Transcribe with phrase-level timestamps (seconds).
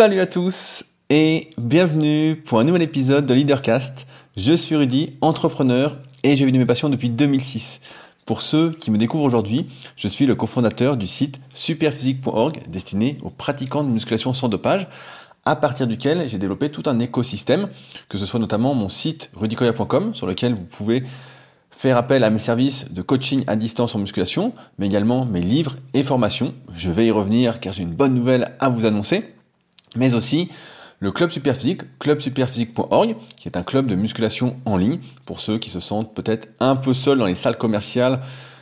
[0.00, 4.06] Salut à tous et bienvenue pour un nouvel épisode de Leadercast.
[4.34, 7.82] Je suis Rudy, entrepreneur et j'ai vu de mes passions depuis 2006.
[8.24, 9.66] Pour ceux qui me découvrent aujourd'hui,
[9.96, 14.88] je suis le cofondateur du site superphysique.org destiné aux pratiquants de musculation sans dopage,
[15.44, 17.68] à partir duquel j'ai développé tout un écosystème,
[18.08, 21.04] que ce soit notamment mon site rudicoya.com sur lequel vous pouvez
[21.70, 25.76] faire appel à mes services de coaching à distance en musculation, mais également mes livres
[25.92, 26.54] et formations.
[26.74, 29.34] Je vais y revenir car j'ai une bonne nouvelle à vous annoncer
[29.96, 30.48] mais aussi
[31.00, 35.70] le club superphysique, clubsuperphysique.org, qui est un club de musculation en ligne pour ceux qui
[35.70, 38.20] se sentent peut-être un peu seuls dans les salles commerciales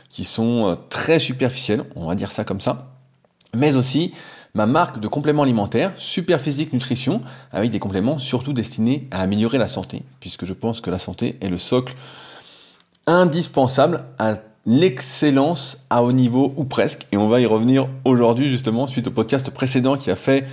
[0.09, 2.93] qui sont euh, très superficielles, on va dire ça comme ça,
[3.55, 4.13] mais aussi
[4.55, 9.67] ma marque de compléments alimentaires, Superphysique Nutrition, avec des compléments surtout destinés à améliorer la
[9.67, 11.93] santé, puisque je pense que la santé est le socle
[13.05, 18.87] indispensable à l'excellence à haut niveau ou presque, et on va y revenir aujourd'hui justement
[18.87, 20.47] suite au podcast précédent qui a fait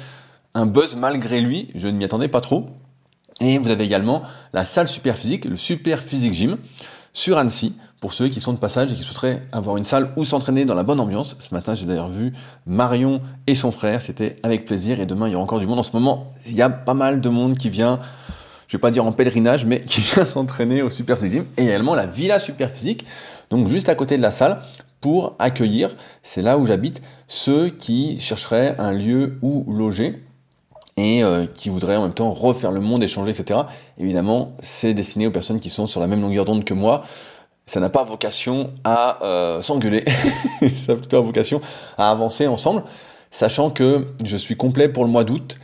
[0.57, 2.67] un buzz malgré lui, je ne m'y attendais pas trop.
[3.41, 4.23] Et vous avez également
[4.55, 6.57] la salle super physique, le super physique gym,
[7.13, 10.25] sur Annecy, pour ceux qui sont de passage et qui souhaiteraient avoir une salle où
[10.25, 11.37] s'entraîner dans la bonne ambiance.
[11.39, 12.33] Ce matin, j'ai d'ailleurs vu
[12.65, 15.79] Marion et son frère, c'était avec plaisir, et demain, il y aura encore du monde.
[15.79, 18.01] En ce moment, il y a pas mal de monde qui vient,
[18.69, 21.65] je vais pas dire en pèlerinage, mais qui vient s'entraîner au super physique gym, et
[21.65, 23.05] également la villa super physique,
[23.51, 24.61] donc juste à côté de la salle,
[25.03, 30.26] pour accueillir, c'est là où j'habite, ceux qui chercheraient un lieu où loger
[30.97, 33.61] et euh, qui voudraient en même temps refaire le monde, échanger, etc.
[33.99, 37.03] Évidemment, c'est destiné aux personnes qui sont sur la même longueur d'onde que moi.
[37.67, 40.05] Ça n'a pas vocation à euh, s'engueuler,
[40.77, 41.61] ça a plutôt vocation
[41.99, 42.85] à avancer ensemble,
[43.33, 45.59] sachant que je suis complet pour le mois d'août.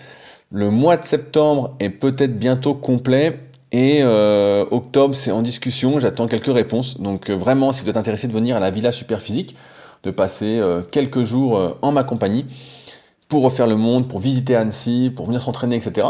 [0.50, 3.38] Le mois de septembre est peut-être bientôt complet
[3.70, 7.00] et euh, octobre c'est en discussion, j'attends quelques réponses.
[7.00, 9.56] Donc vraiment, si vous êtes intéressé de venir à la Villa Superphysique,
[10.02, 12.44] de passer quelques jours en ma compagnie,
[13.32, 16.06] pour refaire le monde, pour visiter Annecy, pour venir s'entraîner, etc.,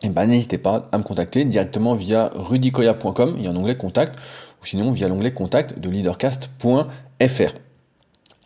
[0.00, 3.56] et eh ben, n'hésitez pas à me contacter directement via rudicoya.com, il y a un
[3.56, 4.16] onglet contact,
[4.62, 7.52] ou sinon via l'onglet contact de leadercast.fr.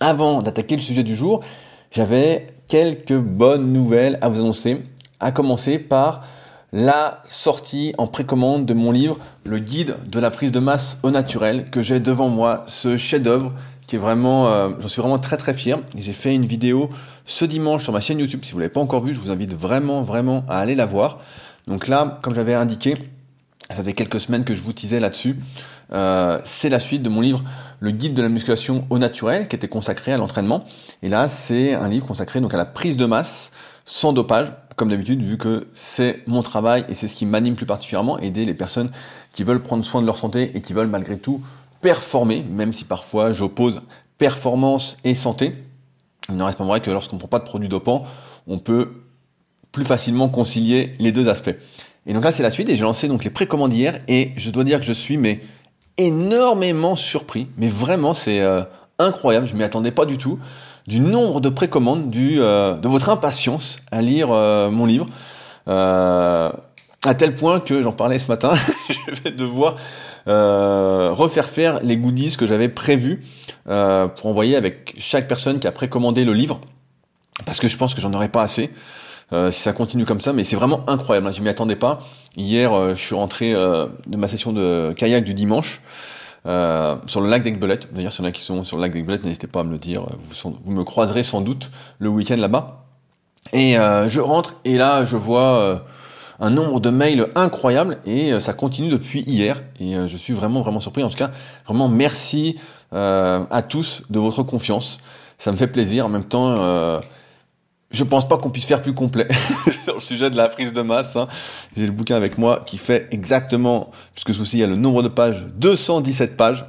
[0.00, 1.42] Avant d'attaquer le sujet du jour,
[1.90, 4.80] j'avais quelques bonnes nouvelles à vous annoncer,
[5.18, 6.24] à commencer par
[6.72, 11.10] la sortie en précommande de mon livre Le guide de la prise de masse au
[11.10, 13.52] naturel que j'ai devant moi, ce chef-d'œuvre
[13.98, 15.78] euh, j'en suis vraiment très très fier.
[15.96, 16.90] J'ai fait une vidéo
[17.24, 18.40] ce dimanche sur ma chaîne YouTube.
[18.44, 21.18] Si vous l'avez pas encore vue, je vous invite vraiment vraiment à aller la voir.
[21.66, 22.96] Donc là, comme j'avais indiqué,
[23.68, 25.36] ça fait quelques semaines que je vous disais là-dessus.
[25.92, 27.42] Euh, c'est la suite de mon livre
[27.80, 30.64] Le guide de la musculation au naturel, qui était consacré à l'entraînement.
[31.02, 33.50] Et là, c'est un livre consacré donc à la prise de masse
[33.84, 37.66] sans dopage, comme d'habitude, vu que c'est mon travail et c'est ce qui m'anime plus
[37.66, 38.90] particulièrement, aider les personnes
[39.32, 41.42] qui veulent prendre soin de leur santé et qui veulent malgré tout
[41.80, 43.82] performer, même si parfois j'oppose
[44.18, 45.54] performance et santé.
[46.28, 48.04] Il n'en reste pas vrai que lorsqu'on ne prend pas de produits dopants,
[48.46, 48.92] on peut
[49.72, 51.54] plus facilement concilier les deux aspects.
[52.06, 54.50] Et donc là, c'est la suite, et j'ai lancé donc les précommandes hier, et je
[54.50, 55.40] dois dire que je suis mais
[55.98, 58.62] énormément surpris, mais vraiment c'est euh,
[58.98, 60.38] incroyable, je m'y attendais pas du tout,
[60.86, 65.06] du nombre de précommandes, du, euh, de votre impatience à lire euh, mon livre,
[65.66, 68.52] à tel point que j'en parlais ce matin,
[68.88, 69.76] je vais devoir
[70.28, 73.20] euh, refaire faire les goodies que j'avais prévus
[73.68, 76.60] euh, pour envoyer avec chaque personne qui a précommandé le livre,
[77.46, 78.70] parce que je pense que j'en aurais pas assez.
[79.32, 81.28] Euh, si ça continue comme ça, mais c'est vraiment incroyable.
[81.28, 82.00] Hein, je m'y attendais pas.
[82.36, 85.80] Hier, je suis rentré de ma session de kayak du dimanche
[86.44, 87.92] sur le lac d'Aigbelette.
[87.92, 89.70] D'ailleurs, s'il y en a qui sont sur le lac d'Aigbelette, n'hésitez pas à me
[89.70, 90.06] le dire.
[90.18, 91.70] Vous, vous me croiserez sans doute
[92.00, 92.86] le week-end là-bas.
[93.52, 95.84] Et je rentre et là, je vois
[96.40, 100.32] un nombre de mails incroyable et euh, ça continue depuis hier et euh, je suis
[100.32, 101.02] vraiment vraiment surpris.
[101.02, 101.30] En tout cas,
[101.66, 102.58] vraiment merci
[102.92, 105.00] euh, à tous de votre confiance.
[105.38, 106.06] Ça me fait plaisir.
[106.06, 107.00] En même temps,
[107.90, 109.26] je pense pas qu'on puisse faire plus complet
[109.84, 111.16] sur le sujet de la prise de masse.
[111.16, 111.28] Hein.
[111.74, 115.02] J'ai le bouquin avec moi qui fait exactement, puisque ceci il y a le nombre
[115.02, 116.66] de pages, 217 pages.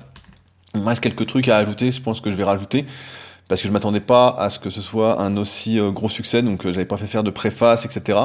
[0.73, 2.85] Il me reste quelques trucs à ajouter, je pense que je vais rajouter
[3.49, 6.63] parce que je m'attendais pas à ce que ce soit un aussi gros succès, donc
[6.63, 8.17] j'avais pas fait faire de préface, etc.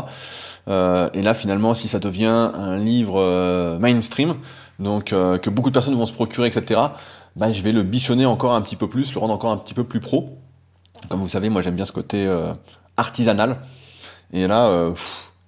[0.69, 4.35] Euh, et là, finalement, si ça devient un livre euh, mainstream,
[4.79, 6.81] donc euh, que beaucoup de personnes vont se procurer, etc.,
[7.37, 9.75] bah, je vais le bichonner encore un petit peu plus, le rendre encore un petit
[9.75, 10.39] peu plus pro.
[11.09, 12.27] Comme vous savez, moi j'aime bien ce côté
[12.97, 13.59] artisanal.
[14.33, 14.93] Et là,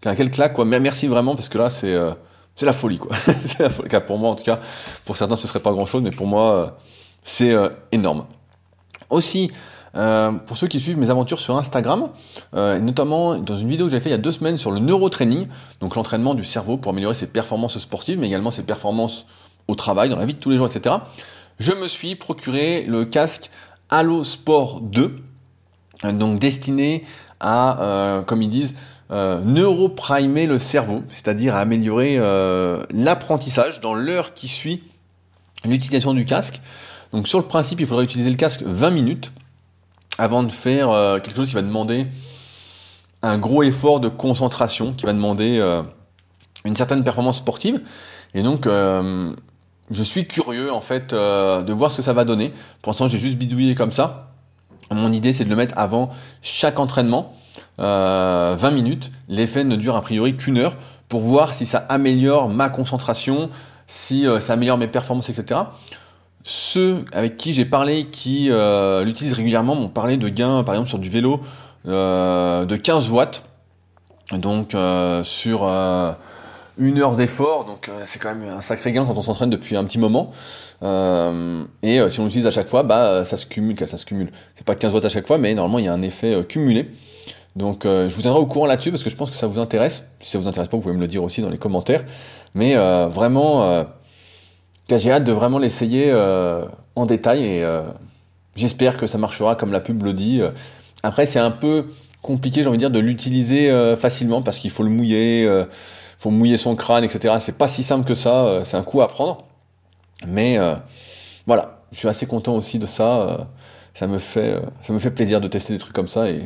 [0.03, 0.65] quelle claque, quoi.
[0.67, 1.99] Merci vraiment, parce que là, c'est
[2.55, 3.17] c'est la folie, quoi.
[3.45, 3.89] c'est la folie.
[4.07, 4.61] Pour moi, en tout cas,
[5.07, 6.77] pour certains, ce serait pas grand-chose, mais pour moi,
[7.25, 7.57] c'est
[7.91, 8.27] énorme.
[9.09, 9.51] Aussi,
[9.97, 12.09] euh, pour ceux qui suivent mes aventures sur Instagram,
[12.55, 14.81] euh, notamment dans une vidéo que j'avais fait il y a deux semaines sur le
[14.81, 15.47] neurotraining,
[15.81, 19.27] donc l'entraînement du cerveau pour améliorer ses performances sportives, mais également ses performances
[19.67, 20.97] au travail, dans la vie de tous les jours, etc.
[21.59, 23.51] Je me suis procuré le casque
[23.91, 25.19] Halo Sport 2,
[26.13, 27.05] donc destiné
[27.41, 28.75] à, euh, comme ils disent,
[29.11, 32.19] neuroprimer le cerveau, c'est-à-dire améliorer
[32.91, 34.83] l'apprentissage dans l'heure qui suit
[35.65, 36.61] l'utilisation du casque.
[37.13, 39.33] Donc sur le principe, il faudrait utiliser le casque 20 minutes
[40.19, 40.91] avant de faire
[41.23, 42.07] quelque chose qui va demander
[43.23, 45.61] un gros effort de concentration, qui va demander
[46.65, 47.81] une certaine performance sportive.
[48.35, 49.35] Et donc, euh,
[49.91, 52.53] je suis curieux en fait euh, de voir ce que ça va donner.
[52.83, 54.33] Pour l'instant, j'ai juste bidouillé comme ça.
[54.91, 56.11] Mon idée, c'est de le mettre avant
[56.41, 57.35] chaque entraînement,
[57.79, 59.11] 20 euh, minutes.
[59.29, 60.77] L'effet ne dure a priori qu'une heure
[61.09, 63.51] pour voir si ça améliore ma concentration,
[63.87, 65.61] si ça améliore mes performances, etc.
[66.45, 68.51] Ceux avec qui j'ai parlé, qui
[69.05, 71.41] l'utilisent régulièrement, m'ont parlé de gains, par exemple sur du vélo,
[71.85, 73.45] de 15 watts.
[74.33, 74.75] Donc
[75.25, 75.69] sur
[76.79, 79.77] une heure d'effort, donc euh, c'est quand même un sacré gain quand on s'entraîne depuis
[79.77, 80.31] un petit moment.
[80.83, 84.07] Euh, et euh, si on l'utilise à chaque fois, bah ça se cumule, ça se
[84.07, 84.31] cumule.
[84.57, 86.91] C'est pas 15 watts à chaque fois, mais normalement il y a un effet cumulé.
[87.57, 90.05] Donc je vous tiendrai au courant là-dessus parce que je pense que ça vous intéresse.
[90.21, 92.05] Si ça vous intéresse pas, vous pouvez me le dire aussi dans les commentaires.
[92.55, 92.77] Mais
[93.09, 93.85] vraiment,
[94.97, 96.13] j'ai hâte de vraiment l'essayer
[96.95, 97.81] en détail et
[98.57, 100.41] j'espère que ça marchera comme la pub le dit.
[101.03, 101.87] Après, c'est un peu
[102.23, 105.47] compliqué, j'ai envie de dire, de l'utiliser facilement parce qu'il faut le mouiller
[106.19, 107.37] faut mouiller son crâne, etc.
[107.41, 109.45] C'est pas si simple que ça, euh, c'est un coup à prendre.
[110.27, 110.75] Mais euh,
[111.47, 113.21] voilà, je suis assez content aussi de ça.
[113.21, 113.39] Euh,
[113.95, 116.43] ça me fait, ça me fait plaisir de tester des trucs comme ça et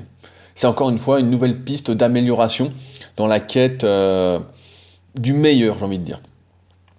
[0.55, 2.73] c'est encore une fois une nouvelle piste d'amélioration
[3.19, 3.85] dans la quête
[5.15, 6.23] du meilleur, j'ai envie de dire.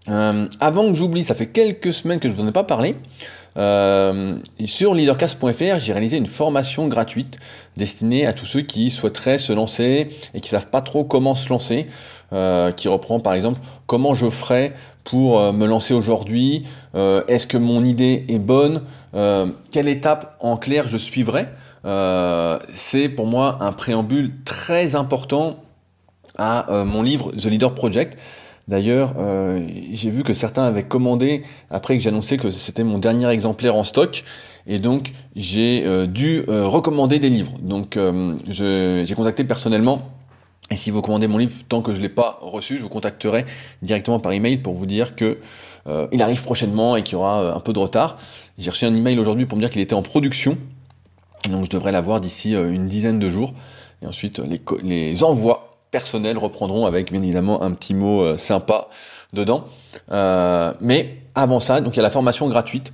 [0.08, 2.96] Avant que j'oublie, ça fait quelques semaines que je vous en ai pas parlé.
[3.56, 7.38] sur leadercast.fr, j'ai réalisé une formation gratuite
[7.78, 11.50] destinée à tous ceux qui souhaiteraient se lancer et qui savent pas trop comment se
[11.50, 11.88] lancer.
[12.34, 14.74] Euh, qui reprend par exemple comment je ferais
[15.04, 16.64] pour euh, me lancer aujourd'hui,
[16.96, 18.82] euh, est-ce que mon idée est bonne,
[19.70, 21.48] quelle étape en clair je suivrai.
[22.74, 25.58] c'est pour moi un préambule très important
[26.36, 28.18] à mon livre The Leader Project.
[28.68, 29.16] D'ailleurs,
[29.92, 33.84] j'ai vu que certains avaient commandé après que j'annonçais que c'était mon dernier exemplaire en
[33.84, 34.24] stock.
[34.68, 37.58] Et donc, j'ai dû recommander des livres.
[37.62, 38.00] Donc,
[38.48, 40.14] j'ai contacté personnellement
[40.72, 42.90] et si vous commandez mon livre tant que je ne l'ai pas reçu, je vous
[42.90, 43.46] contacterai
[43.82, 45.38] directement par email pour vous dire que
[45.88, 48.18] euh, il arrive prochainement et qu'il y aura euh, un peu de retard.
[48.58, 50.58] J'ai reçu un email aujourd'hui pour me dire qu'il était en production,
[51.50, 53.54] donc je devrais l'avoir d'ici euh, une dizaine de jours.
[54.02, 54.42] Et ensuite,
[54.84, 58.90] les, envois personnels reprendront avec bien évidemment un petit mot sympa
[59.32, 59.64] dedans.
[60.82, 62.92] mais avant ça, donc il y a la formation gratuite.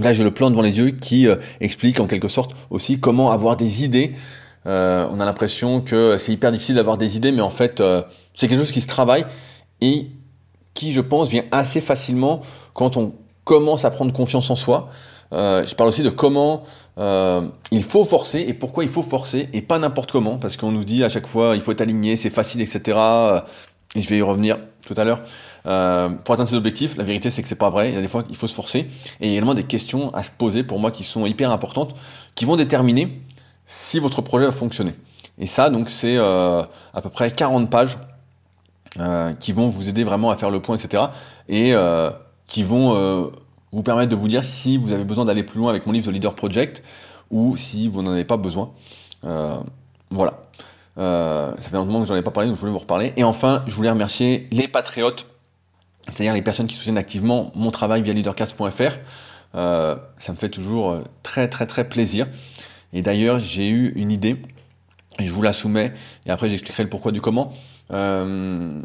[0.00, 1.26] Là, j'ai le plan devant les yeux qui
[1.60, 4.14] explique en quelque sorte aussi comment avoir des idées
[4.66, 8.02] euh, on a l'impression que c'est hyper difficile d'avoir des idées, mais en fait, euh,
[8.34, 9.24] c'est quelque chose qui se travaille
[9.80, 10.08] et
[10.74, 12.40] qui, je pense, vient assez facilement
[12.74, 13.14] quand on
[13.44, 14.88] commence à prendre confiance en soi.
[15.32, 16.64] Euh, je parle aussi de comment
[16.98, 20.84] il faut forcer et pourquoi il faut forcer et pas n'importe comment, parce qu'on nous
[20.84, 22.98] dit à chaque fois il faut être aligné, c'est facile, etc.
[23.94, 25.20] Et je vais y revenir tout à l'heure.
[25.62, 27.88] pour atteindre ses objectifs, la vérité c'est que c'est pas vrai.
[27.90, 28.86] Il y a des fois il faut se forcer
[29.20, 31.94] et également des questions à se poser pour moi qui sont hyper importantes,
[32.34, 33.22] qui vont déterminer
[33.66, 34.94] si votre projet va fonctionner.
[35.38, 36.62] Et ça, donc, c'est euh,
[36.94, 37.98] à peu près 40 pages
[39.00, 41.04] euh, qui vont vous aider vraiment à faire le point, etc.
[41.48, 42.10] Et euh,
[42.46, 43.32] qui vont
[43.72, 46.10] vous permettre de vous dire si vous avez besoin d'aller plus loin avec mon livre
[46.10, 46.82] The Leader Project
[47.30, 48.70] ou si vous n'en avez pas besoin.
[49.22, 50.44] voilà.
[50.96, 53.12] ça fait longtemps que j'en ai pas parlé, donc je voulais vous reparler.
[53.16, 55.26] Et enfin, je voulais remercier les patriotes,
[56.08, 58.98] c'est-à-dire les personnes qui soutiennent activement mon travail via leadercast.fr.
[59.54, 62.26] ça me fait toujours très très très plaisir.
[62.92, 64.40] Et d'ailleurs, j'ai eu une idée,
[65.18, 65.92] je vous la soumets,
[66.26, 67.52] et après j'expliquerai le pourquoi du comment.
[67.90, 68.80] Euh,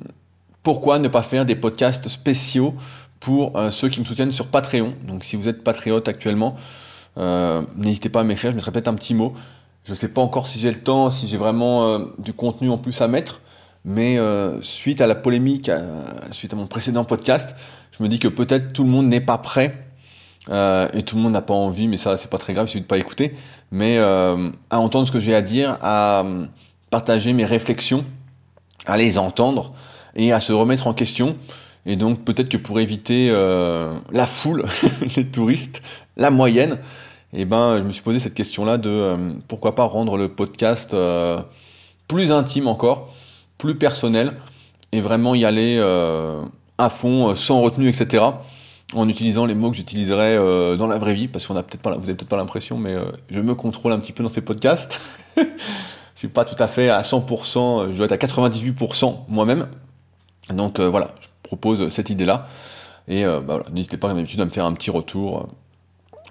[0.64, 2.76] pourquoi ne pas faire des podcasts spéciaux
[3.20, 6.56] pour euh, ceux qui me soutiennent sur Patreon Donc si vous êtes patriote actuellement,
[7.18, 9.34] euh, n'hésitez pas à m'écrire, je mettrai peut-être un petit mot.
[9.84, 12.78] Je ne sais pas encore si j'ai le temps, si j'ai vraiment du contenu en
[12.78, 13.40] plus à mettre,
[13.86, 14.20] mais
[14.60, 15.72] suite à la polémique,
[16.32, 17.56] suite à mon précédent podcast,
[17.98, 19.88] je me dis que peut-être tout le monde n'est pas prêt
[20.50, 22.70] euh, et tout le monde n'a pas envie, mais ça c'est pas très grave, il
[22.70, 23.36] suffit de pas écouter,
[23.72, 26.46] mais euh, à entendre ce que j'ai à dire, à euh,
[26.90, 28.06] partager mes réflexions,
[28.86, 29.74] à les entendre
[30.16, 31.36] et à se remettre en question.
[31.88, 34.66] Et donc peut-être que pour éviter la foule,
[35.16, 35.82] les touristes,
[36.18, 36.78] la moyenne,
[37.34, 39.18] eh ben je me suis posé cette question-là de
[39.48, 40.96] pourquoi pas rendre le podcast
[42.08, 43.14] plus intime encore,
[43.58, 44.34] plus personnel,
[44.92, 45.80] et vraiment y aller
[46.78, 48.26] à fond, sans retenue, etc
[48.94, 51.96] en utilisant les mots que j'utiliserais euh, dans la vraie vie, parce qu'on a pas,
[51.96, 54.42] vous avez peut-être pas l'impression, mais euh, je me contrôle un petit peu dans ces
[54.42, 55.00] podcasts.
[55.38, 55.44] je
[56.16, 59.68] suis pas tout à fait à 100%, je dois être à 98% moi-même.
[60.54, 61.14] Donc euh, voilà,
[61.48, 62.48] propose cette idée-là.
[63.08, 65.48] Et bah, voilà, n'hésitez pas, comme d'habitude, à me faire un petit retour.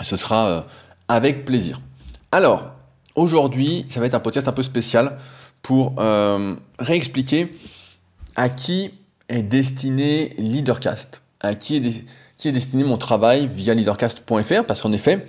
[0.03, 0.65] Ce sera
[1.09, 1.81] avec plaisir.
[2.33, 2.71] Alors,
[3.15, 5.19] aujourd'hui, ça va être un podcast un peu spécial
[5.63, 7.53] pour euh, réexpliquer
[8.37, 8.93] à qui
[9.29, 12.05] est destiné Leadercast, à qui est,
[12.37, 15.25] qui est destiné mon travail via leadercast.fr, parce qu'en effet,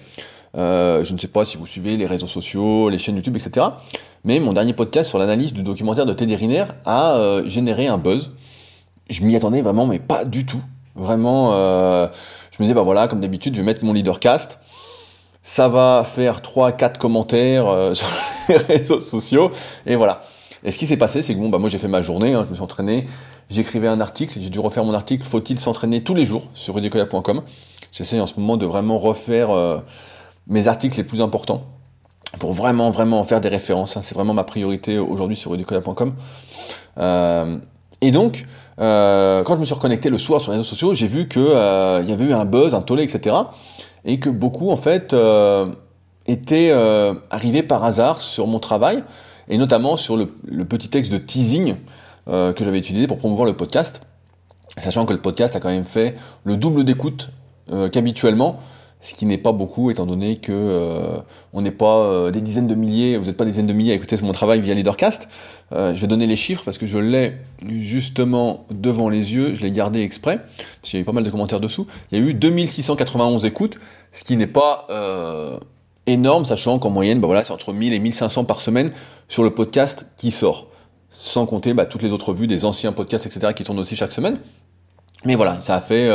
[0.56, 3.66] euh, je ne sais pas si vous suivez les réseaux sociaux, les chaînes YouTube, etc.
[4.24, 7.98] Mais mon dernier podcast sur l'analyse du documentaire de Teddy Riner a euh, généré un
[7.98, 8.32] buzz.
[9.10, 10.62] Je m'y attendais vraiment, mais pas du tout.
[10.96, 12.08] Vraiment, euh,
[12.52, 14.60] je me disais, bah voilà, comme d'habitude, je vais mettre mon leadercast.
[15.44, 18.08] Ça va faire 3-4 commentaires sur
[18.50, 19.52] les réseaux sociaux.
[19.86, 20.22] Et voilà.
[20.64, 22.44] Et ce qui s'est passé, c'est que bon, bah moi j'ai fait ma journée, hein,
[22.44, 23.06] je me suis entraîné,
[23.50, 27.44] j'écrivais un article, j'ai dû refaire mon article, faut-il s'entraîner tous les jours sur rudicoya.com.
[27.92, 29.50] J'essaie en ce moment de vraiment refaire
[30.48, 31.64] mes articles les plus importants
[32.40, 33.98] pour vraiment, vraiment faire des références.
[33.98, 34.02] Hein.
[34.02, 36.14] C'est vraiment ma priorité aujourd'hui sur rudicola.com.
[36.98, 37.58] Euh,
[38.02, 38.46] et donc,
[38.80, 41.42] euh, quand je me suis reconnecté le soir sur les réseaux sociaux, j'ai vu qu'il
[41.42, 43.36] euh, y avait eu un buzz, un tollé, etc.
[44.06, 45.68] Et que beaucoup, en fait, euh,
[46.28, 49.04] étaient euh, arrivés par hasard sur mon travail,
[49.50, 51.76] et notamment sur le petit texte de teasing
[52.28, 54.02] que j'avais utilisé pour promouvoir le podcast.
[54.84, 57.30] Sachant que le podcast a quand même fait le double d'écoute
[57.94, 58.60] qu'habituellement
[59.08, 61.18] ce qui n'est pas beaucoup étant donné que euh,
[61.54, 63.94] on n'est pas euh, des dizaines de milliers, vous n'êtes pas des dizaines de milliers
[63.94, 65.30] à écouter mon travail via Leadercast.
[65.72, 69.62] Euh, je vais donner les chiffres parce que je l'ai justement devant les yeux, je
[69.62, 71.88] l'ai gardé exprès, parce qu'il y a eu pas mal de commentaires dessous.
[72.12, 73.78] Il y a eu 2691 écoutes,
[74.12, 74.88] ce qui n'est pas
[76.06, 78.92] énorme, sachant qu'en moyenne, bah voilà, c'est entre 1000 et 1500 par semaine
[79.30, 80.68] sur le podcast qui sort.
[81.12, 84.12] Sans compter bah, toutes les autres vues des anciens podcasts, etc., qui tournent aussi chaque
[84.12, 84.38] semaine.
[85.24, 86.12] Mais voilà, ça a fait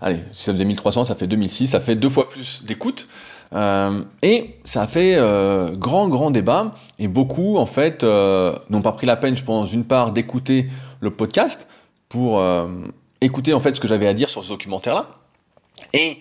[0.00, 3.08] allez, si ça faisait 1300, ça fait 2006, ça fait deux fois plus d'écoute.
[3.54, 6.74] Euh, et ça a fait euh, grand, grand débat.
[6.98, 10.68] Et beaucoup, en fait, euh, n'ont pas pris la peine, je pense, d'une part, d'écouter
[11.00, 11.68] le podcast
[12.08, 12.42] pour
[13.20, 15.08] écouter, en fait, ce que j'avais à dire sur ce documentaire-là.
[15.92, 16.18] Et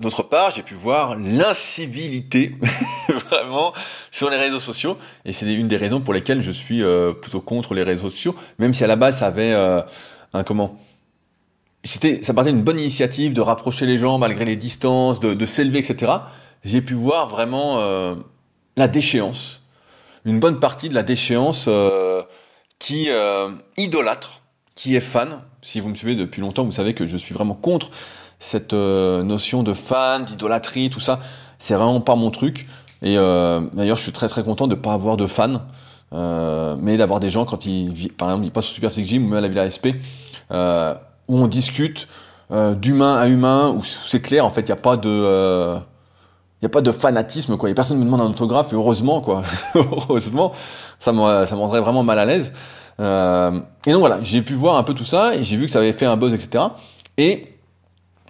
[0.00, 2.56] d'autre part, j'ai pu voir l'incivilité,
[3.28, 3.74] vraiment,
[4.10, 4.96] sur les réseaux sociaux.
[5.26, 6.82] Et c'est une des raisons pour lesquelles je suis
[7.20, 9.52] plutôt contre les réseaux sociaux, même si à la base, ça avait
[10.32, 10.78] un comment
[11.84, 15.78] c'était, ça partait d'une bonne initiative de rapprocher les gens malgré les distances, de, s'élever,
[15.78, 16.12] etc.
[16.64, 18.14] J'ai pu voir vraiment euh,
[18.76, 19.62] la déchéance,
[20.24, 22.22] une bonne partie de la déchéance euh,
[22.78, 24.42] qui euh, idolâtre,
[24.74, 25.40] qui est fan.
[25.62, 27.90] Si vous me suivez depuis longtemps, vous savez que je suis vraiment contre
[28.38, 31.20] cette notion de fan, d'idolâtrie, tout ça.
[31.58, 32.66] C'est vraiment pas mon truc.
[33.02, 35.60] Et d'ailleurs, je suis très très content de pas avoir de fans,
[36.10, 39.28] mais d'avoir des gens quand ils, par exemple, ils passent au Super Six Gym ou
[39.28, 40.00] même à la Villa SP
[41.30, 42.08] où on discute
[42.50, 45.08] euh, d'humain à humain, où c'est clair, en fait, il n'y a pas de...
[45.08, 45.78] Euh,
[46.62, 47.72] a pas de fanatisme, quoi.
[47.72, 49.42] Personne me demande un autographe, et heureusement, quoi.
[49.74, 50.52] heureusement,
[50.98, 51.20] ça me,
[51.54, 52.52] rendrait vraiment mal à l'aise.
[52.98, 55.72] Euh, et donc voilà, j'ai pu voir un peu tout ça, et j'ai vu que
[55.72, 56.64] ça avait fait un buzz, etc.
[57.16, 57.46] Et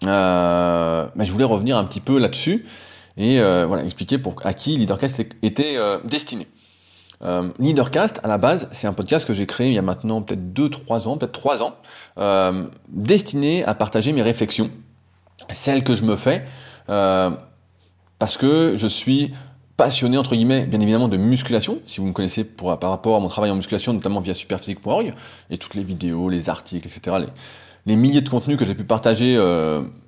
[0.03, 2.67] bah, je voulais revenir un petit peu là-dessus,
[3.17, 6.47] et voilà, expliquer pour, à qui Leadercast était destiné.
[7.23, 10.23] Euh, Leadercast, à la base, c'est un podcast que j'ai créé il y a maintenant
[10.23, 11.75] peut-être 2-3 ans, peut-être 3 ans,
[12.19, 14.71] euh, destiné à partager mes réflexions,
[15.53, 16.47] celles que je me fais,
[16.89, 17.31] euh,
[18.19, 19.33] parce que je suis
[19.77, 23.29] passionné, entre guillemets, bien évidemment, de musculation, si vous me connaissez par rapport à mon
[23.29, 25.15] travail en musculation, notamment via superphysique.org,
[25.51, 27.17] et toutes les vidéos, les articles, etc.,
[27.87, 29.39] les, milliers de contenus que j'ai pu partager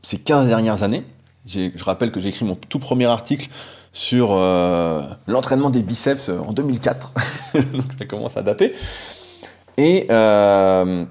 [0.02, 1.04] ces 15 dernières années.
[1.46, 3.48] Je rappelle que j'ai écrit mon tout premier article
[3.92, 7.12] sur euh, l'entraînement des biceps euh, en 2004.
[7.72, 8.74] donc ça commence à dater.
[9.76, 11.04] Et euh,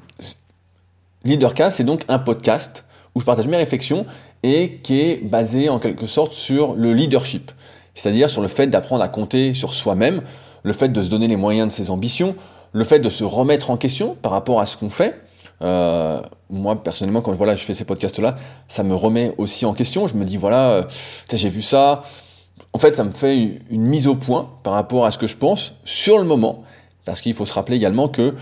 [1.24, 4.06] Leadercast, c'est donc un podcast où je partage mes réflexions
[4.44, 7.52] et qui est basé en quelque sorte sur le leadership.
[7.94, 10.22] C'est-à-dire sur le fait d'apprendre à compter sur soi-même,
[10.64, 12.36] le fait de se donner les moyens de ses ambitions,
[12.72, 15.22] le fait de se remettre en question par rapport à ce qu'on fait.
[15.62, 20.08] Euh, moi personnellement, quand voilà, je fais ces podcasts-là, ça me remet aussi en question.
[20.08, 20.88] Je me dis voilà,
[21.32, 22.04] j'ai vu ça,
[22.74, 25.38] en fait, ça me fait une mise au point par rapport à ce que je
[25.38, 26.64] pense sur le moment,
[27.06, 28.36] parce qu'il faut se rappeler également que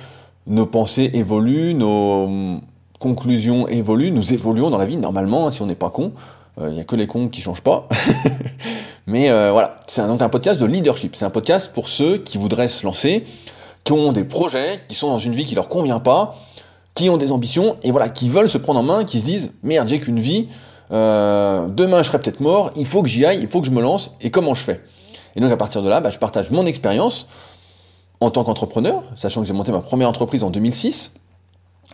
[0.48, 2.60] nos pensées évoluent, nos
[3.00, 6.12] conclusions évoluent, nous évoluons dans la vie normalement, hein, si on n'est pas con.
[6.58, 7.88] Il euh, n'y a que les cons qui changent pas.
[9.08, 11.16] Mais euh, voilà, c'est donc un podcast de leadership.
[11.16, 13.24] C'est un podcast pour ceux qui voudraient se lancer,
[13.84, 16.36] qui ont des projets, qui sont dans une vie qui leur convient pas,
[16.96, 19.52] qui ont des ambitions et voilà, qui veulent se prendre en main, qui se disent
[19.64, 20.50] merde, j'ai qu'une vie,
[20.92, 23.72] euh, demain je serai peut-être mort, il faut que j'y aille, il faut que je
[23.72, 24.82] me lance, et comment je fais?
[25.36, 27.28] Et donc à partir de là, bah, je partage mon expérience
[28.22, 31.14] en tant qu'entrepreneur, sachant que j'ai monté ma première entreprise en 2006,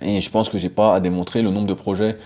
[0.02, 2.18] et je pense que j'ai pas à démontrer le nombre de projets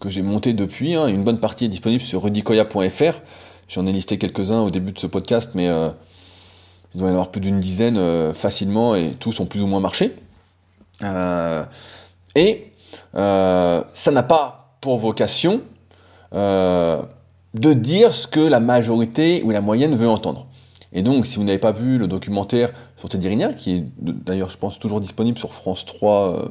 [0.00, 1.06] que j'ai montés depuis, hein.
[1.08, 3.20] une bonne partie est disponible sur rudicoya.fr,
[3.68, 5.90] j'en ai listé quelques-uns au début de ce podcast, mais euh,
[6.94, 9.66] il doit y en avoir plus d'une dizaine euh, facilement, et tous ont plus ou
[9.66, 10.16] moins marché.
[11.02, 11.64] Euh,
[12.34, 12.66] et
[13.14, 15.62] ça n'a pas pour vocation
[16.34, 17.02] euh,
[17.54, 20.46] de dire ce que la majorité ou la moyenne veut entendre.
[20.92, 24.50] Et donc, si vous n'avez pas vu le documentaire sur Teddy Riner, qui est d'ailleurs,
[24.50, 26.50] je pense, toujours disponible sur France 3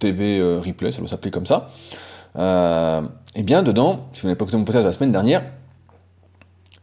[0.00, 1.68] TV Replay, ça doit s'appeler comme ça,
[2.36, 5.44] eh bien, dedans, si vous n'avez pas écouté mon podcast de la semaine dernière,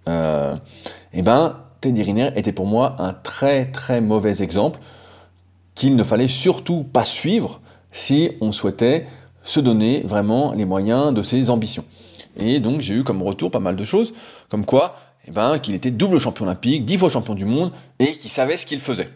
[0.07, 4.79] eh ben, Teddy Riner était pour moi un très très mauvais exemple
[5.75, 9.05] qu'il ne fallait surtout pas suivre si on souhaitait
[9.43, 11.85] se donner vraiment les moyens de ses ambitions.
[12.39, 14.13] Et donc j'ai eu comme retour pas mal de choses,
[14.49, 14.95] comme quoi,
[15.27, 18.57] eh ben, qu'il était double champion olympique, dix fois champion du monde, et qu'il savait
[18.57, 19.09] ce qu'il faisait.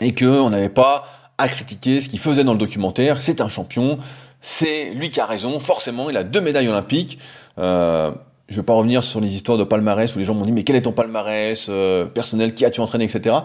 [0.00, 1.04] Et qu'on n'avait pas
[1.38, 3.98] à critiquer ce qu'il faisait dans le documentaire, c'est un champion,
[4.40, 7.18] c'est lui qui a raison, forcément, il a deux médailles olympiques.
[7.58, 8.10] Euh,
[8.48, 10.52] je ne vais pas revenir sur les histoires de palmarès où les gens m'ont dit
[10.52, 13.36] mais quel est ton palmarès euh, personnel, qui as-tu entraîné, etc.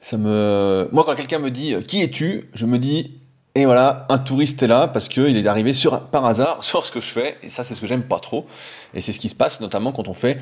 [0.00, 3.18] Ça me, moi quand quelqu'un me dit qui es-tu, je me dis
[3.54, 6.90] et voilà, un touriste est là parce qu'il est arrivé sur, par hasard sur ce
[6.90, 8.46] que je fais, et ça c'est ce que j'aime pas trop.
[8.94, 10.38] Et c'est ce qui se passe notamment quand on fait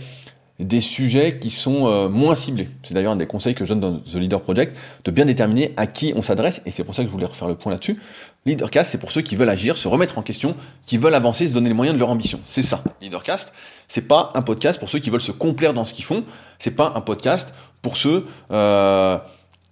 [0.59, 2.69] des sujets qui sont euh, moins ciblés.
[2.83, 5.73] C'est d'ailleurs un des conseils que je donne dans The Leader Project, de bien déterminer
[5.77, 7.99] à qui on s'adresse, et c'est pour ça que je voulais refaire le point là-dessus.
[8.45, 10.55] Leadercast, c'est pour ceux qui veulent agir, se remettre en question,
[10.85, 12.41] qui veulent avancer, se donner les moyens de leur ambition.
[12.47, 13.53] C'est ça, Leadercast.
[13.89, 16.25] C'est pas un podcast pour ceux qui veulent se complaire dans ce qu'ils font.
[16.59, 19.19] C'est pas un podcast pour ceux euh,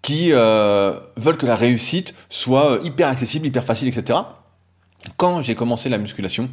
[0.03, 4.19] qui euh, veulent que la réussite soit euh, hyper accessible, hyper facile, etc.
[5.17, 6.49] Quand j'ai commencé la musculation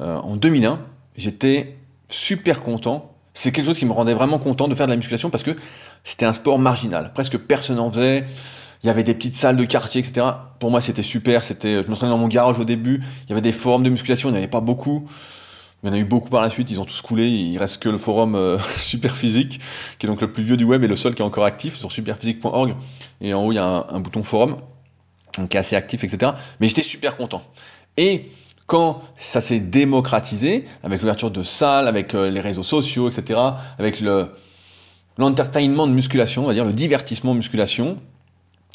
[0.00, 0.80] euh, en 2001,
[1.16, 1.76] j'étais
[2.08, 3.14] super content.
[3.34, 5.56] C'est quelque chose qui me rendait vraiment content de faire de la musculation parce que
[6.04, 7.12] c'était un sport marginal.
[7.14, 8.24] Presque personne n'en faisait.
[8.82, 10.26] Il y avait des petites salles de quartier, etc.
[10.58, 11.42] Pour moi, c'était super.
[11.42, 13.00] C'était, je m'entraînais dans mon garage au début.
[13.24, 14.28] Il y avait des forums de musculation.
[14.28, 15.08] Il n'y avait pas beaucoup.
[15.82, 17.82] Il y en a eu beaucoup par la suite, ils ont tous coulé, il reste
[17.82, 19.60] que le forum euh, Superphysique,
[19.98, 21.76] qui est donc le plus vieux du web et le seul qui est encore actif
[21.76, 22.74] sur superphysique.org.
[23.20, 24.58] Et en haut, il y a un, bouton forum,
[25.50, 26.32] qui est assez actif, etc.
[26.60, 27.42] Mais j'étais super content.
[27.96, 28.26] Et
[28.66, 33.40] quand ça s'est démocratisé, avec l'ouverture de salles, avec euh, les réseaux sociaux, etc.,
[33.78, 34.30] avec le
[35.18, 37.98] l'entertainment de musculation, on va dire le divertissement de musculation,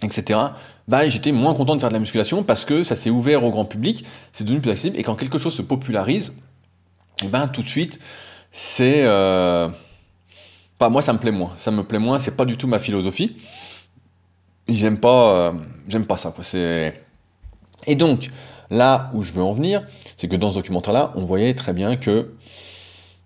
[0.04, 0.40] etc.,
[0.88, 3.50] bah, j'étais moins content de faire de la musculation parce que ça s'est ouvert au
[3.50, 6.34] grand public, c'est devenu plus accessible, et quand quelque chose se popularise,
[7.22, 8.00] et eh ben tout de suite,
[8.52, 9.70] c'est euh,
[10.78, 12.80] pas moi ça me plaît moins, ça me plaît moins, c'est pas du tout ma
[12.80, 13.36] philosophie.
[14.68, 15.52] J'aime pas, euh,
[15.88, 16.32] j'aime pas ça.
[16.32, 16.44] Quoi.
[17.88, 18.30] Et donc
[18.70, 19.84] là où je veux en venir,
[20.18, 22.34] c'est que dans ce documentaire-là, on voyait très bien que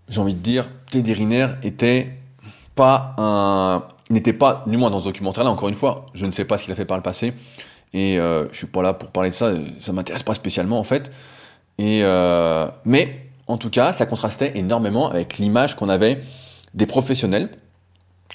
[0.08, 2.12] j'ai envie de dire, Teddy Riner était
[2.76, 6.46] pas un, n'était pas, du moins dans ce documentaire-là, encore une fois, je ne sais
[6.46, 7.34] pas ce qu'il a fait par le passé,
[7.94, 10.84] et euh, je suis pas là pour parler de ça, ça m'intéresse pas spécialement en
[10.84, 11.12] fait.
[11.78, 16.22] Et euh, mais en tout cas, ça contrastait énormément avec l'image qu'on avait
[16.74, 17.50] des professionnels,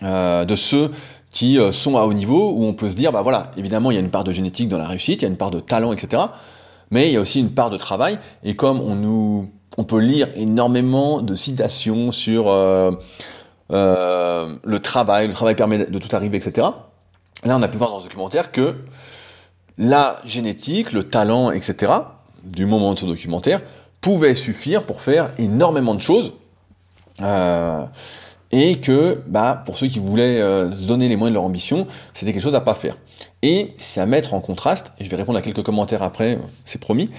[0.02, 0.90] euh, de ceux
[1.30, 3.94] qui euh, sont à haut niveau, où on peut se dire, bah voilà, évidemment, il
[3.94, 5.60] y a une part de génétique dans la réussite, il y a une part de
[5.60, 6.22] talent, etc.
[6.90, 10.00] Mais il y a aussi une part de travail, et comme on nous, on peut
[10.00, 12.90] lire énormément de citations sur euh,
[13.70, 16.68] le travail, le travail permet de tout arriver, etc.
[17.44, 18.76] Là, on a pu voir dans ce documentaire que
[19.78, 21.92] la génétique, le talent, etc.,
[22.44, 23.60] du moment de ce documentaire,
[24.00, 26.34] pouvait suffire pour faire énormément de choses.
[27.22, 27.84] Euh,
[28.52, 31.86] et que bah, pour ceux qui voulaient euh, se donner les moyens de leur ambition,
[32.14, 32.96] c'était quelque chose à pas faire.
[33.42, 36.80] Et c'est à mettre en contraste, et je vais répondre à quelques commentaires après, c'est
[36.80, 37.10] promis,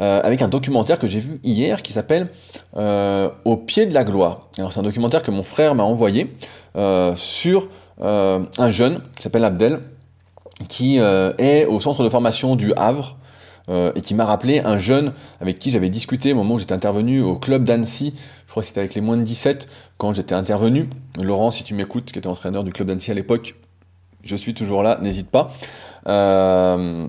[0.00, 2.28] euh, avec un documentaire que j'ai vu hier qui s'appelle
[2.74, 4.48] Au pied de la gloire.
[4.58, 6.34] Alors c'est un documentaire que mon frère m'a envoyé
[7.16, 9.80] sur un jeune qui s'appelle Abdel,
[10.68, 13.16] qui est au centre de formation du Havre,
[13.68, 16.72] euh, et qui m'a rappelé un jeune avec qui j'avais discuté au moment où j'étais
[16.72, 18.14] intervenu au club d'Annecy,
[18.46, 20.88] je crois que c'était avec les moins de 17 quand j'étais intervenu.
[21.20, 23.54] Laurent, si tu m'écoutes, qui était entraîneur du club d'Annecy à l'époque,
[24.22, 25.48] je suis toujours là, n'hésite pas.
[26.08, 27.06] Euh,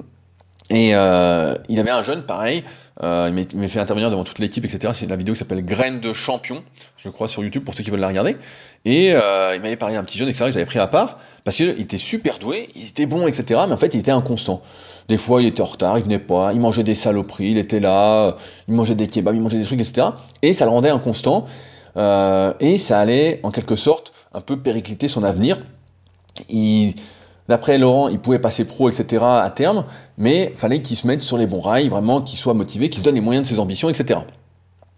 [0.70, 2.64] et euh, il avait un jeune pareil,
[3.04, 4.94] euh, il m'a fait intervenir devant toute l'équipe, etc.
[4.96, 6.64] C'est la vidéo qui s'appelle Graines de champion,
[6.98, 8.38] je crois, sur YouTube pour ceux qui veulent la regarder.
[8.86, 10.46] Et euh, il m'avait parlé d'un petit jeune, etc.
[10.46, 13.62] que j'avais pris à part parce qu'il était super doué, il était bon, etc.
[13.68, 14.62] Mais en fait, il était inconstant.
[15.08, 17.80] Des fois, il était en retard, il venait pas, il mangeait des saloperies, il était
[17.80, 18.36] là,
[18.68, 20.08] il mangeait des kebabs, il mangeait des trucs, etc.
[20.42, 21.46] Et ça le rendait inconstant.
[21.96, 25.58] Euh, et ça allait, en quelque sorte, un peu péricliter son avenir.
[26.50, 26.96] Il,
[27.50, 29.24] d'après Laurent, il pouvait passer pro, etc.
[29.24, 29.86] à terme,
[30.18, 33.04] mais fallait qu'il se mette sur les bons rails, vraiment, qu'il soit motivé, qu'il se
[33.04, 34.20] donne les moyens de ses ambitions, etc.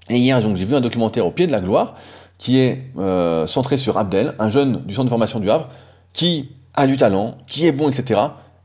[0.10, 1.96] Et hier, j'ai vu un documentaire au pied de la gloire,
[2.38, 5.70] qui est euh, centré sur Abdel, un jeune du centre de formation du Havre,
[6.14, 8.22] qui a du talent, qui est bon, etc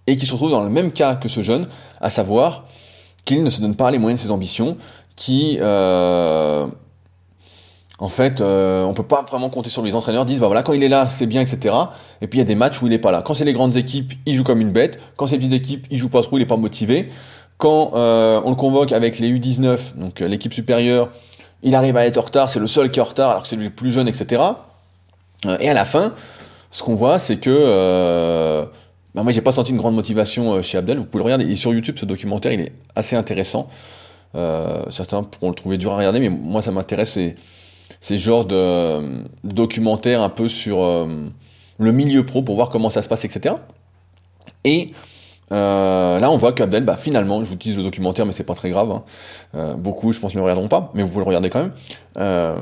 [0.06, 1.66] et qui se retrouve dans le même cas que ce jeune,
[2.00, 2.64] à savoir
[3.24, 4.76] qu'il ne se donne pas les moyens de ses ambitions,
[5.16, 6.66] qui euh,
[7.98, 9.82] en fait, euh, on peut pas vraiment compter sur.
[9.82, 11.74] Les entraîneurs disent, bah voilà, quand il est là, c'est bien, etc.
[12.20, 13.22] Et puis il y a des matchs où il est pas là.
[13.22, 14.98] Quand c'est les grandes équipes, il joue comme une bête.
[15.16, 17.08] Quand c'est les petites équipes, il joue pas trop, il est pas motivé.
[17.56, 21.10] Quand euh, on le convoque avec les U19, donc euh, l'équipe supérieure,
[21.62, 23.48] il arrive à être en retard, c'est le seul qui est en retard alors que
[23.48, 24.42] c'est le plus jeune, etc.
[25.46, 26.12] Euh, et à la fin,
[26.70, 28.66] ce qu'on voit, c'est que
[29.14, 30.98] bah moi, j'ai pas senti une grande motivation chez Abdel.
[30.98, 31.48] Vous pouvez le regarder.
[31.48, 33.68] Et sur YouTube, ce documentaire, il est assez intéressant.
[34.90, 37.16] certains pourront le trouver dur à regarder, mais moi, ça m'intéresse.
[38.00, 40.82] Ces genres de documentaires un peu sur
[41.78, 43.56] le milieu pro pour voir comment ça se passe, etc.
[44.64, 44.92] Et
[45.52, 48.90] euh, là, on voit qu'Abdel, bah, finalement, j'utilise le documentaire, mais c'est pas très grave.
[48.90, 49.02] Hein.
[49.54, 51.72] Euh, beaucoup, je pense, ne le regarderont pas, mais vous le regarder quand même.
[52.18, 52.56] Euh,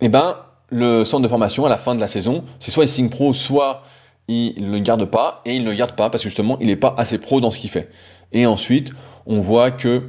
[0.00, 0.36] et ben,
[0.68, 3.32] le centre de formation, à la fin de la saison, c'est soit il signe pro,
[3.32, 3.82] soit
[4.28, 6.68] il ne le garde pas, et il ne le garde pas parce que justement, il
[6.68, 7.90] n'est pas assez pro dans ce qu'il fait.
[8.32, 8.92] Et ensuite,
[9.26, 10.02] on voit que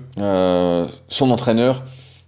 [1.07, 1.81] son entraîneur,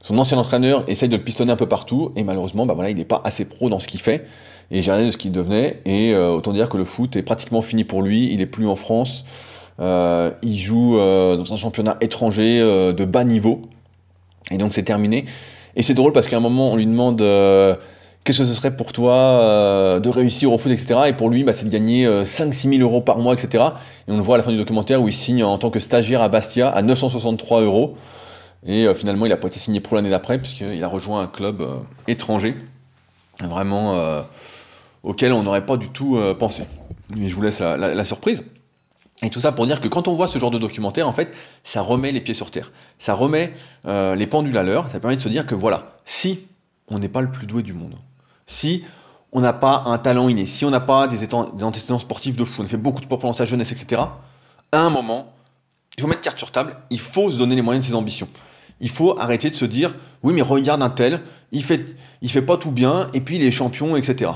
[0.03, 2.97] son ancien entraîneur, essaye de le pistonner un peu partout, et malheureusement, bah voilà, il
[2.97, 4.27] n'est pas assez pro dans ce qu'il fait,
[4.69, 7.63] et j'ai regardé de ce qu'il devenait, et autant dire que le foot est pratiquement
[7.63, 9.25] fini pour lui, il est plus en France.
[9.79, 13.61] Euh, il joue euh, dans un championnat étranger euh, de bas niveau.
[14.51, 15.25] Et donc c'est terminé.
[15.75, 18.93] Et c'est drôle parce qu'à un moment, on lui demande qu'est-ce que ce serait pour
[18.93, 20.99] toi de réussir au foot, etc.
[21.07, 23.63] Et pour lui, bah, c'est de gagner 5-6 000 euros par mois, etc.
[24.07, 25.79] Et on le voit à la fin du documentaire où il signe en tant que
[25.79, 27.95] stagiaire à Bastia à 963 euros.
[28.65, 31.61] Et finalement, il n'a pas été signé pour l'année d'après, puisqu'il a rejoint un club
[32.07, 32.55] étranger,
[33.41, 34.23] vraiment
[35.03, 36.63] auquel on n'aurait pas du tout pensé.
[37.17, 38.41] Mais je vous laisse la surprise.
[39.23, 41.33] Et tout ça pour dire que quand on voit ce genre de documentaire, en fait,
[41.63, 42.71] ça remet les pieds sur terre.
[42.99, 43.53] Ça remet
[43.85, 44.91] euh, les pendules à l'heure.
[44.91, 46.39] Ça permet de se dire que voilà, si
[46.89, 47.95] on n'est pas le plus doué du monde,
[48.47, 48.83] si
[49.31, 52.43] on n'a pas un talent inné, si on n'a pas des, des, antécédents sportifs de
[52.43, 54.01] fou, on a fait beaucoup de sport pendant sa jeunesse, etc.,
[54.73, 55.33] à un moment,
[55.97, 58.27] il faut mettre carte sur table, il faut se donner les moyens de ses ambitions.
[58.79, 62.41] Il faut arrêter de se dire, oui, mais regarde un tel, il fait, il fait
[62.41, 64.31] pas tout bien, et puis il est champion, etc.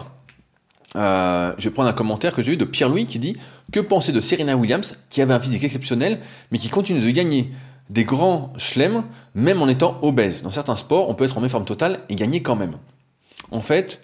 [0.95, 3.37] Euh, je vais prendre un commentaire que j'ai eu de Pierre-Louis qui dit
[3.71, 6.19] Que penser de Serena Williams, qui avait un physique exceptionnel,
[6.51, 7.51] mais qui continue de gagner
[7.89, 9.03] des grands chelems,
[9.35, 12.41] même en étant obèse Dans certains sports, on peut être en méforme totale et gagner
[12.41, 12.77] quand même.
[13.51, 14.01] En fait,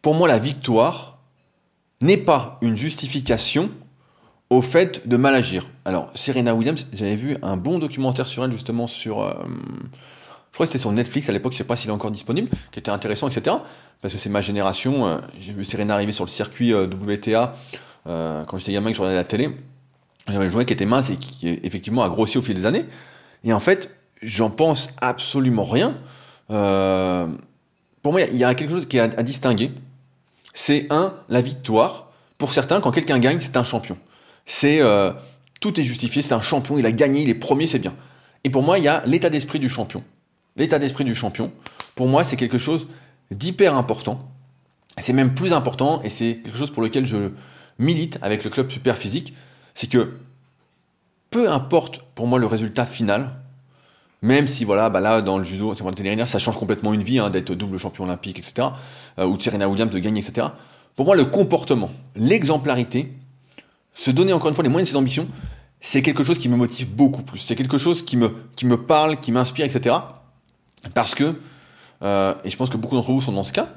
[0.00, 1.18] pour moi, la victoire
[2.00, 3.70] n'est pas une justification
[4.52, 5.70] au fait de mal agir.
[5.86, 9.22] Alors, Serena Williams, j'avais vu un bon documentaire sur elle, justement, sur.
[9.22, 9.32] Euh,
[10.50, 12.50] je crois que c'était sur Netflix à l'époque, je sais pas s'il est encore disponible,
[12.70, 13.56] qui était intéressant, etc
[14.02, 15.06] parce que c'est ma génération.
[15.06, 17.54] Euh, j'ai vu Serena arriver sur le circuit euh, WTA
[18.04, 19.56] quand j'étais gamin que je regardais la télé.
[20.26, 22.84] J'avais joué qui était mince et qui effectivement a grossi au fil des années.
[23.44, 25.94] Et en fait, j'en pense absolument rien.
[26.48, 29.70] pour moi, il y a quelque chose qui est à, distinguer.
[30.52, 32.08] C'est un, la victoire.
[32.38, 33.96] Pour certains, quand quelqu'un gagne, c'est un champion.
[34.46, 34.80] C'est
[35.60, 37.94] tout est justifié, c'est un champion, il a gagné, il est premier, c'est bien.
[38.44, 40.02] Et pour moi, il y a l'état d'esprit du champion.
[40.56, 41.52] L'état d'esprit du champion,
[41.94, 42.88] pour moi, c'est quelque chose
[43.30, 44.28] d'hyper important.
[44.98, 47.30] C'est même plus important, et c'est quelque chose pour lequel je
[47.78, 49.32] milite avec le club super physique,
[49.74, 50.14] c'est que
[51.30, 53.30] peu importe pour moi le résultat final,
[54.20, 57.54] même si voilà, bah là dans le judo, ça change complètement une vie hein, d'être
[57.54, 58.68] double champion olympique, etc.
[59.18, 60.48] Euh, ou Serena Williams de gagner, etc.
[60.94, 63.12] Pour moi, le comportement, l'exemplarité,
[63.94, 65.28] se donner encore une fois les moyens de ses ambitions,
[65.80, 67.38] c'est quelque chose qui me motive beaucoup plus.
[67.38, 69.96] C'est quelque chose qui me, qui me parle, qui m'inspire, etc.
[70.94, 71.36] Parce que
[72.02, 73.68] euh, et je pense que beaucoup d'entre vous sont dans ce cas.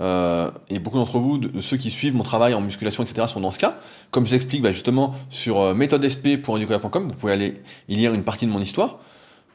[0.00, 3.50] Euh, et beaucoup d'entre vous, ceux qui suivent mon travail en musculation, etc., sont dans
[3.50, 3.78] ce cas.
[4.10, 8.46] Comme je l'explique bah, justement sur euh, méthodesp.educola.com, vous pouvez aller y lire une partie
[8.46, 8.98] de mon histoire.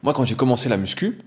[0.02, 1.20] Moi, quand j'ai commencé la muscu,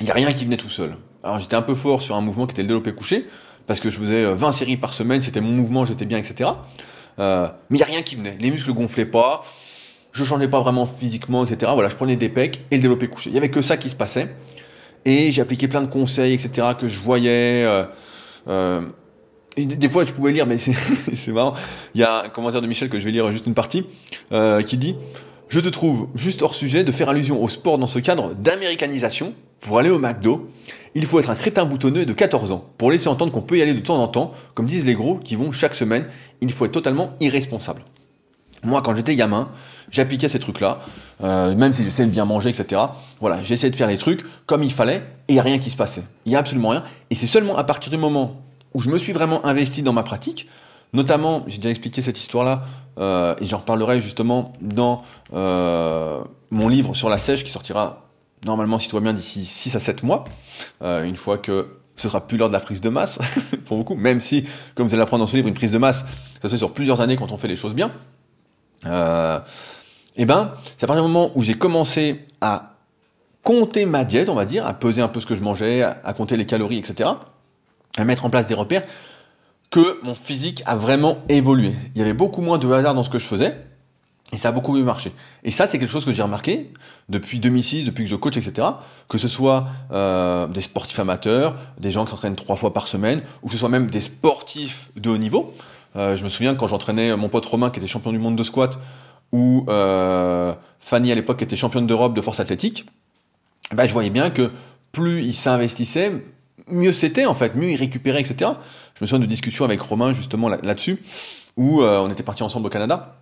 [0.00, 0.96] il n'y a rien qui venait tout seul.
[1.22, 3.26] Alors j'étais un peu fort sur un mouvement qui était le développé couché,
[3.66, 6.50] parce que je faisais 20 séries par semaine, c'était mon mouvement, j'étais bien, etc.
[7.18, 8.36] mais il n'y a rien qui venait.
[8.40, 9.42] Les muscles gonflaient pas,
[10.16, 11.72] je changeais pas vraiment physiquement, etc.
[11.74, 13.30] Voilà, je prenais des pecs et le développé couché.
[13.30, 14.28] Il n'y avait que ça qui se passait.
[15.04, 17.64] Et j'ai appliqué plein de conseils, etc., que je voyais.
[17.64, 17.84] Euh,
[18.48, 18.80] euh,
[19.56, 20.58] des fois, je pouvais lire, mais
[21.14, 21.54] c'est marrant.
[21.94, 23.84] Il y a un commentaire de Michel que je vais lire juste une partie,
[24.32, 24.96] euh, qui dit
[25.48, 29.34] Je te trouve juste hors sujet de faire allusion au sport dans ce cadre d'américanisation.
[29.60, 30.48] Pour aller au McDo,
[30.94, 32.64] il faut être un crétin boutonneux de 14 ans.
[32.78, 35.16] Pour laisser entendre qu'on peut y aller de temps en temps, comme disent les gros
[35.16, 36.06] qui vont chaque semaine,
[36.40, 37.82] il faut être totalement irresponsable.
[38.62, 39.48] Moi, quand j'étais gamin,
[39.90, 40.80] j'appliquais ces trucs-là,
[41.22, 42.80] euh, même si j'essayais de bien manger, etc.
[43.20, 45.70] Voilà, j'essayais de faire les trucs comme il fallait, et il n'y a rien qui
[45.70, 46.02] se passait.
[46.24, 46.82] Il n'y a absolument rien.
[47.10, 48.40] Et c'est seulement à partir du moment
[48.74, 50.48] où je me suis vraiment investi dans ma pratique,
[50.92, 52.64] notamment, j'ai déjà expliqué cette histoire-là,
[52.98, 55.02] euh, et j'en reparlerai justement dans
[55.34, 58.05] euh, mon livre sur la sèche qui sortira
[58.44, 60.24] normalement, si tout va bien, d'ici 6 à 7 mois,
[60.82, 63.18] une fois que ce sera plus l'heure de la prise de masse,
[63.64, 64.44] pour beaucoup, même si,
[64.74, 66.04] comme vous allez l'apprendre dans ce livre, une prise de masse,
[66.40, 67.90] ça se fait sur plusieurs années quand on fait les choses bien.
[68.84, 69.38] Euh,
[70.16, 72.76] et eh ben, c'est à partir du moment où j'ai commencé à
[73.42, 76.12] compter ma diète, on va dire, à peser un peu ce que je mangeais, à,
[76.14, 77.10] compter les calories, etc.,
[77.96, 78.84] à mettre en place des repères,
[79.70, 81.74] que mon physique a vraiment évolué.
[81.94, 83.56] Il y avait beaucoup moins de hasard dans ce que je faisais,
[84.32, 85.12] et ça a beaucoup mieux marché.
[85.44, 86.72] Et ça, c'est quelque chose que j'ai remarqué
[87.08, 88.66] depuis 2006, depuis que je coach, etc.
[89.08, 93.22] Que ce soit euh, des sportifs amateurs, des gens qui s'entraînent trois fois par semaine,
[93.42, 95.54] ou que ce soit même des sportifs de haut niveau.
[95.94, 98.78] je me souviens quand j'entraînais mon pote Romain qui était champion du monde de squat,
[99.32, 99.64] ou
[100.80, 102.86] Fanny à l'époque qui était championne d'Europe de force athlétique,
[103.72, 104.50] bah, je voyais bien que
[104.90, 106.12] plus il s'investissait,
[106.66, 108.50] mieux c'était en fait, mieux il récupérait, etc.
[108.96, 111.00] Je me souviens de discussions avec Romain justement là-dessus,
[111.56, 113.16] où on était partis ensemble au Canada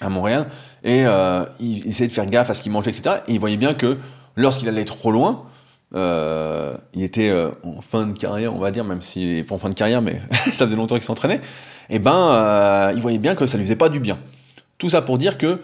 [0.00, 0.46] à Montréal,
[0.82, 3.16] et euh, il, essayait de faire gaffe à ce qu'il mangeait, etc.
[3.28, 3.98] Et il voyait bien que
[4.36, 5.44] lorsqu'il allait trop loin,
[5.94, 9.54] euh, il était euh, en fin de carrière, on va dire, même s'il n'est pas
[9.54, 10.22] en fin de carrière, mais
[10.54, 11.40] ça faisait longtemps qu'il s'entraînait,
[11.90, 14.18] et eh ben, il voyait bien que ça lui faisait pas du bien.
[14.78, 15.60] Tout ça pour dire que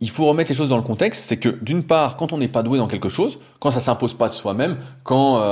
[0.00, 2.48] il faut remettre les choses dans le contexte, c'est que d'une part, quand on n'est
[2.48, 5.42] pas doué dans quelque chose, quand ça s'impose pas de soi-même, quand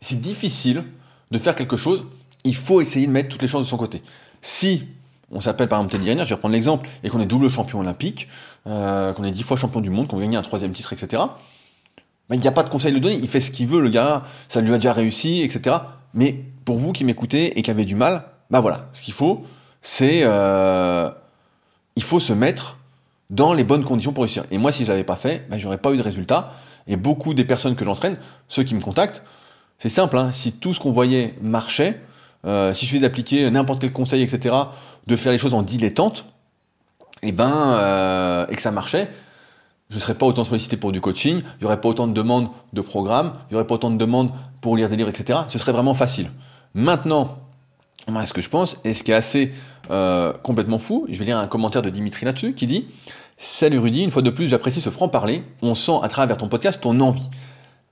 [0.00, 0.84] c'est difficile
[1.30, 2.04] de faire quelque chose,
[2.44, 4.02] il faut essayer de mettre toutes les chances de son côté.
[4.40, 4.84] Si
[5.34, 7.80] on s'appelle par exemple Teddy Riner, je vais reprendre l'exemple, et qu'on est double champion
[7.80, 8.28] olympique,
[8.66, 11.22] euh, qu'on est dix fois champion du monde, qu'on gagne un troisième titre, etc.
[12.30, 13.90] il n'y a pas de conseil à lui donner, il fait ce qu'il veut, le
[13.90, 15.76] gars, ça lui a déjà réussi, etc.
[16.14, 19.42] Mais pour vous qui m'écoutez et qui avez du mal, bah voilà, ce qu'il faut,
[19.82, 21.10] c'est euh,
[21.96, 22.78] il faut se mettre
[23.30, 24.44] dans les bonnes conditions pour réussir.
[24.50, 26.52] Et moi, si je l'avais pas fait, bah, j'aurais pas eu de résultat.
[26.86, 28.16] Et beaucoup des personnes que j'entraîne,
[28.48, 29.22] ceux qui me contactent,
[29.78, 32.00] c'est simple, hein, si tout ce qu'on voyait marchait,
[32.46, 34.54] euh, si je suffisait d'appliquer n'importe quel conseil, etc.,
[35.06, 36.24] de faire les choses en dilettante,
[37.22, 39.08] et eh ben, euh, et que ça marchait,
[39.90, 42.12] je ne serais pas autant sollicité pour du coaching, il n'y aurait pas autant de
[42.12, 45.40] demandes de programmes, il n'y aurait pas autant de demandes pour lire des livres, etc.
[45.48, 46.30] Ce serait vraiment facile.
[46.74, 47.38] Maintenant,
[48.08, 49.52] moi, ce que je pense, et ce qui est assez
[49.90, 52.86] euh, complètement fou, je vais lire un commentaire de Dimitri là-dessus, qui dit
[53.38, 55.42] Salut Rudy, une fois de plus, j'apprécie ce franc-parler.
[55.62, 57.28] On sent à travers ton podcast ton envie.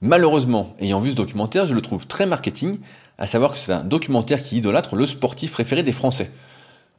[0.00, 2.78] Malheureusement, ayant vu ce documentaire, je le trouve très marketing,
[3.18, 6.30] à savoir que c'est un documentaire qui idolâtre le sportif préféré des Français.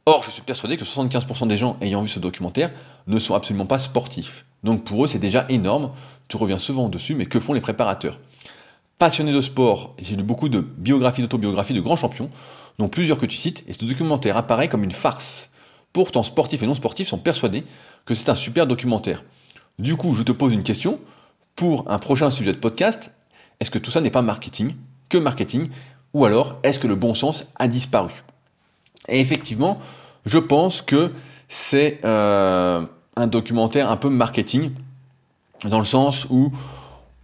[0.06, 2.70] Or, je suis persuadé que 75% des gens ayant vu ce documentaire
[3.06, 4.44] ne sont absolument pas sportifs.
[4.62, 5.92] Donc pour eux, c'est déjà énorme.
[6.28, 8.18] Tu reviens souvent dessus, mais que font les préparateurs?
[8.98, 12.28] Passionné de sport, j'ai lu beaucoup de biographies, d'autobiographies de grands champions,
[12.78, 15.50] dont plusieurs que tu cites, et ce documentaire apparaît comme une farce.
[15.94, 17.64] Pourtant, sportifs et non sportifs sont persuadés
[18.04, 19.24] que c'est un super documentaire.
[19.78, 21.00] Du coup, je te pose une question.
[21.56, 23.10] Pour un prochain sujet de podcast,
[23.58, 24.74] est-ce que tout ça n'est pas marketing?
[25.08, 25.68] Que marketing?
[26.12, 28.10] Ou alors, est-ce que le bon sens a disparu?
[29.08, 29.78] Et effectivement,
[30.26, 31.12] je pense que
[31.48, 32.82] c'est euh,
[33.16, 34.72] un documentaire un peu marketing,
[35.64, 36.50] dans le sens où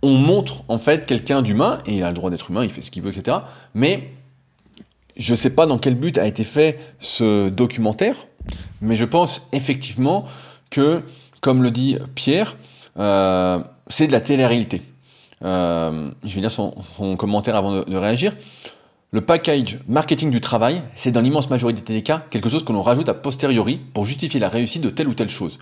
[0.02, 2.82] on montre en fait quelqu'un d'humain, et il a le droit d'être humain, il fait
[2.82, 3.38] ce qu'il veut, etc.
[3.74, 4.12] Mais
[5.16, 8.16] je ne sais pas dans quel but a été fait ce documentaire,
[8.80, 10.24] mais je pense effectivement
[10.70, 11.02] que,
[11.40, 12.56] comme le dit Pierre,
[12.98, 14.82] euh, c'est de la télé-réalité.
[15.42, 16.72] Euh, je vais lire son,
[17.16, 18.34] commentaire avant de réagir.
[19.12, 22.80] Le package marketing du travail, c'est dans l'immense majorité des cas quelque chose que l'on
[22.80, 25.58] rajoute a posteriori pour justifier la réussite de telle ou telle chose.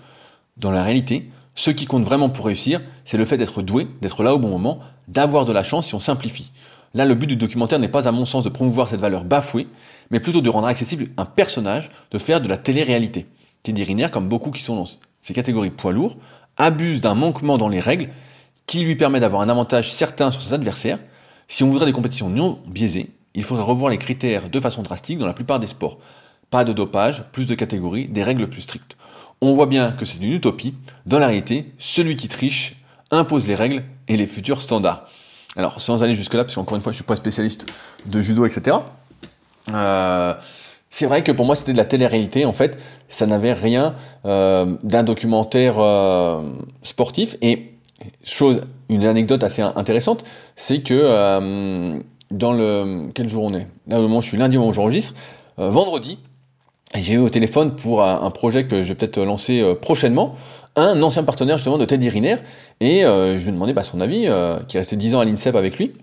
[0.57, 4.21] Dans la réalité, ce qui compte vraiment pour réussir, c'est le fait d'être doué, d'être
[4.21, 6.51] là au bon moment, d'avoir de la chance si on simplifie.
[6.93, 9.67] Là, le but du documentaire n'est pas à mon sens de promouvoir cette valeur bafouée,
[10.11, 13.25] mais plutôt de rendre accessible un personnage, de faire de la télé-réalité.
[13.63, 14.85] Teddy Riner, comme beaucoup qui sont dans
[15.23, 16.17] ces catégories poids lourds,
[16.55, 18.09] abuse d'un manquement dans les règles
[18.67, 20.99] qui lui permet d'avoir un avantage certain sur ses adversaires.
[21.47, 23.09] Si on voudrait des compétitions non biaisées,
[23.39, 25.97] il faudrait revoir les critères de façon drastique dans la plupart des sports.
[26.49, 28.97] Pas de dopage, plus de catégories, des règles plus strictes.
[29.39, 30.73] On voit bien que c'est une utopie.
[31.05, 32.75] Dans la réalité, celui qui triche
[33.11, 35.05] impose les règles et les futurs standards.
[35.55, 37.65] Alors, sans aller jusque-là, parce qu'encore une fois, je ne suis pas spécialiste
[38.05, 38.75] de judo, etc.
[39.69, 40.33] Euh,
[40.89, 42.43] c'est vrai que pour moi, c'était de la télé-réalité.
[42.43, 46.43] En fait, ça n'avait rien euh, d'un documentaire euh,
[46.83, 47.37] sportif.
[47.41, 47.71] Et
[48.25, 50.25] chose, une anecdote assez intéressante,
[50.57, 53.09] c'est que dans le.
[53.13, 53.67] Quel jour on est?
[53.87, 55.13] Là, au moment je suis lundi au moment où j'enregistre.
[55.59, 56.19] Euh, vendredi,
[56.95, 60.35] j'ai eu au téléphone pour un, projet que je vais peut-être lancer euh, prochainement,
[60.75, 62.37] un ancien partenaire justement de Teddy Riner,
[62.79, 64.27] et euh, je lui ai demandé bah, son avis,
[64.67, 65.93] qui est resté 10 ans à l'INSEP avec lui,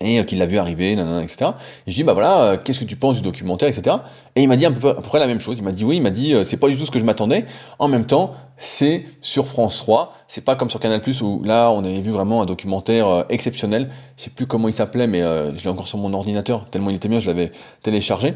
[0.00, 1.52] et qu'il l'a vu arriver, nanana, etc.
[1.86, 3.96] Et je dis, bah voilà, qu'est-ce que tu penses du documentaire, etc.
[4.34, 5.56] Et il m'a dit à peu près la même chose.
[5.58, 7.46] Il m'a dit oui, il m'a dit, c'est pas du tout ce que je m'attendais.
[7.78, 10.14] En même temps, c'est sur France 3.
[10.28, 13.22] C'est pas comme sur Canal Plus où là on avait vu vraiment un documentaire euh,
[13.28, 13.90] exceptionnel.
[14.16, 16.90] Je sais plus comment il s'appelait, mais euh, je l'ai encore sur mon ordinateur tellement
[16.90, 18.34] il était bien, je l'avais téléchargé.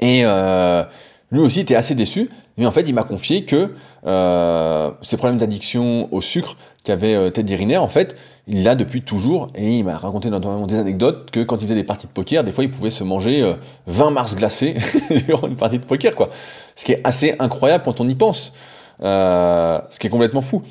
[0.00, 0.82] Et euh,
[1.30, 3.72] lui aussi était assez déçu, mais en fait il m'a confié que
[4.06, 9.48] euh, ces problèmes d'addiction au sucre qu'avait Teddy Riner, en fait, il l'a depuis toujours,
[9.54, 12.42] et il m'a raconté notamment des anecdotes que quand il faisait des parties de poker,
[12.42, 13.54] des fois il pouvait se manger
[13.86, 14.76] 20 mars glacés
[15.26, 16.30] durant une partie de poker, quoi.
[16.76, 18.54] Ce qui est assez incroyable quand on y pense.
[19.02, 20.62] Euh, ce qui est complètement fou.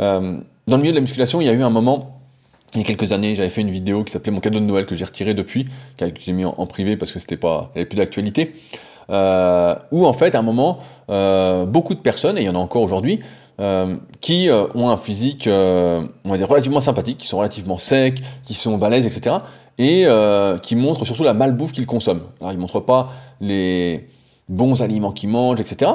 [0.00, 2.20] Euh, dans le milieu de la musculation, il y a eu un moment,
[2.74, 4.86] il y a quelques années, j'avais fait une vidéo qui s'appelait Mon cadeau de Noël
[4.86, 5.66] que j'ai retiré depuis,
[5.98, 8.52] que j'ai mis en, privé parce que c'était pas, avait plus d'actualité.
[9.10, 10.78] Euh, où en fait, à un moment,
[11.10, 13.20] euh, beaucoup de personnes, et il y en a encore aujourd'hui,
[13.60, 18.20] euh, qui euh, ont un physique, on va dire, relativement sympathique, qui sont relativement secs,
[18.44, 19.36] qui sont balèzes, etc.
[19.78, 20.06] Et
[20.62, 22.22] qui montrent surtout la malbouffe qu'ils consomment.
[22.40, 24.06] Alors, ils montrent pas les
[24.48, 25.92] bons aliments qu'ils mangent, etc.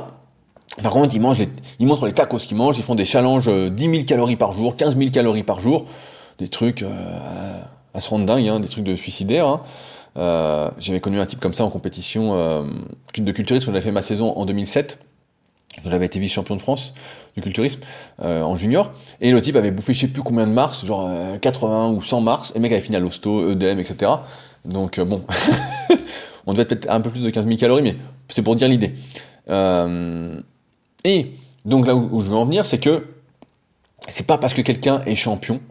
[0.83, 1.41] Par contre, ils, mangent
[1.79, 4.75] ils montrent les tacos qu'ils mangent, ils font des challenges 10 000 calories par jour,
[4.75, 5.85] 15 000 calories par jour,
[6.39, 6.83] des trucs
[7.93, 9.47] à se rendre dingue, hein, des trucs de suicidaires.
[9.47, 9.61] Hein.
[10.17, 12.63] Euh, j'avais connu un type comme ça en compétition euh,
[13.17, 13.67] de culturisme.
[13.67, 14.99] J'avais fait ma saison en 2007.
[15.85, 16.93] J'avais été vice-champion de France
[17.35, 17.81] du culturisme
[18.21, 18.91] euh, en junior.
[19.21, 22.21] Et le type avait bouffé je sais plus combien de mars, genre 80 ou 100
[22.21, 22.51] mars.
[22.51, 24.11] Et le mec avait fini à l'hosto, EDM, etc.
[24.65, 25.23] Donc bon,
[26.45, 27.95] on devait peut-être un peu plus de 15 000 calories, mais
[28.29, 28.93] c'est pour dire l'idée.
[31.05, 31.31] et
[31.65, 33.05] donc là où, où je veux en venir, c'est que
[34.09, 35.61] c'est pas parce que quelqu'un est champion,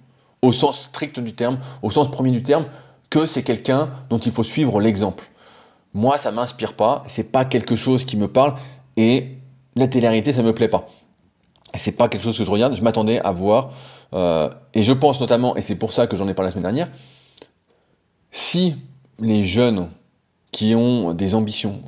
[0.42, 2.66] au sens strict du terme, au sens premier du terme,
[3.10, 5.24] que c'est quelqu'un dont il faut suivre l'exemple.
[5.94, 8.54] Moi, ça m'inspire pas, c'est pas quelque chose qui me parle,
[8.96, 9.38] et
[9.76, 10.86] la télé-réalité, ça me plaît pas.
[11.74, 13.72] C'est pas quelque chose que je regarde, je m'attendais à voir,
[14.14, 16.64] euh, et je pense notamment, et c'est pour ça que j'en ai parlé la semaine
[16.64, 16.88] dernière,
[18.30, 18.74] si
[19.18, 19.88] les jeunes
[20.52, 21.80] qui ont des ambitions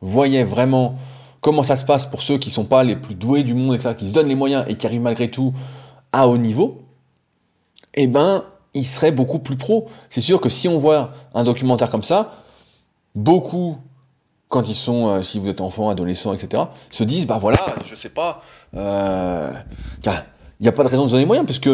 [0.00, 0.96] voyaient vraiment
[1.40, 3.94] comment ça se passe pour ceux qui sont pas les plus doués du monde, etc.,
[3.96, 5.52] qui se donnent les moyens et qui arrivent malgré tout
[6.12, 6.82] à haut niveau,
[7.94, 9.88] eh ben, il serait beaucoup plus pro.
[10.08, 12.32] C'est sûr que si on voit un documentaire comme ça,
[13.14, 13.78] beaucoup,
[14.48, 17.94] quand ils sont, euh, si vous êtes enfant, adolescent, etc., se disent, bah voilà, je
[17.94, 18.42] sais pas,
[18.76, 19.52] euh,
[20.06, 21.70] il n'y a pas de raison de se donner les moyens, puisque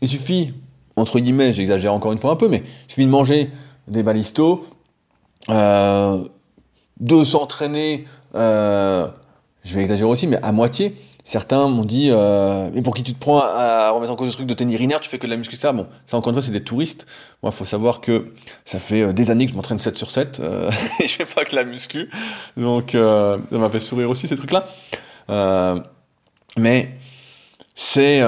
[0.00, 0.54] il suffit,
[0.96, 3.50] entre guillemets, j'exagère encore une fois un peu, mais il suffit de manger
[3.88, 4.64] des balistos,
[5.48, 6.24] euh,
[7.00, 8.04] de s'entraîner,
[9.66, 10.94] je vais exagérer aussi, mais à moitié,
[11.26, 14.36] Certains m'ont dit, euh, mais pour qui tu te prends à, remettre en cause ce
[14.36, 15.72] truc de tenir urinaire, tu fais que de la muscu, ça.
[15.72, 17.04] Bon, ça encore une fois, c'est des touristes.
[17.42, 18.32] Moi, il faut savoir que
[18.64, 21.24] ça fait euh, des années que je m'entraîne 7 sur 7, euh, et je fais
[21.24, 22.08] pas que la muscu.
[22.56, 24.66] Donc, euh, ça m'a fait sourire aussi, ces trucs-là.
[26.56, 26.90] Mais
[27.74, 28.22] c'est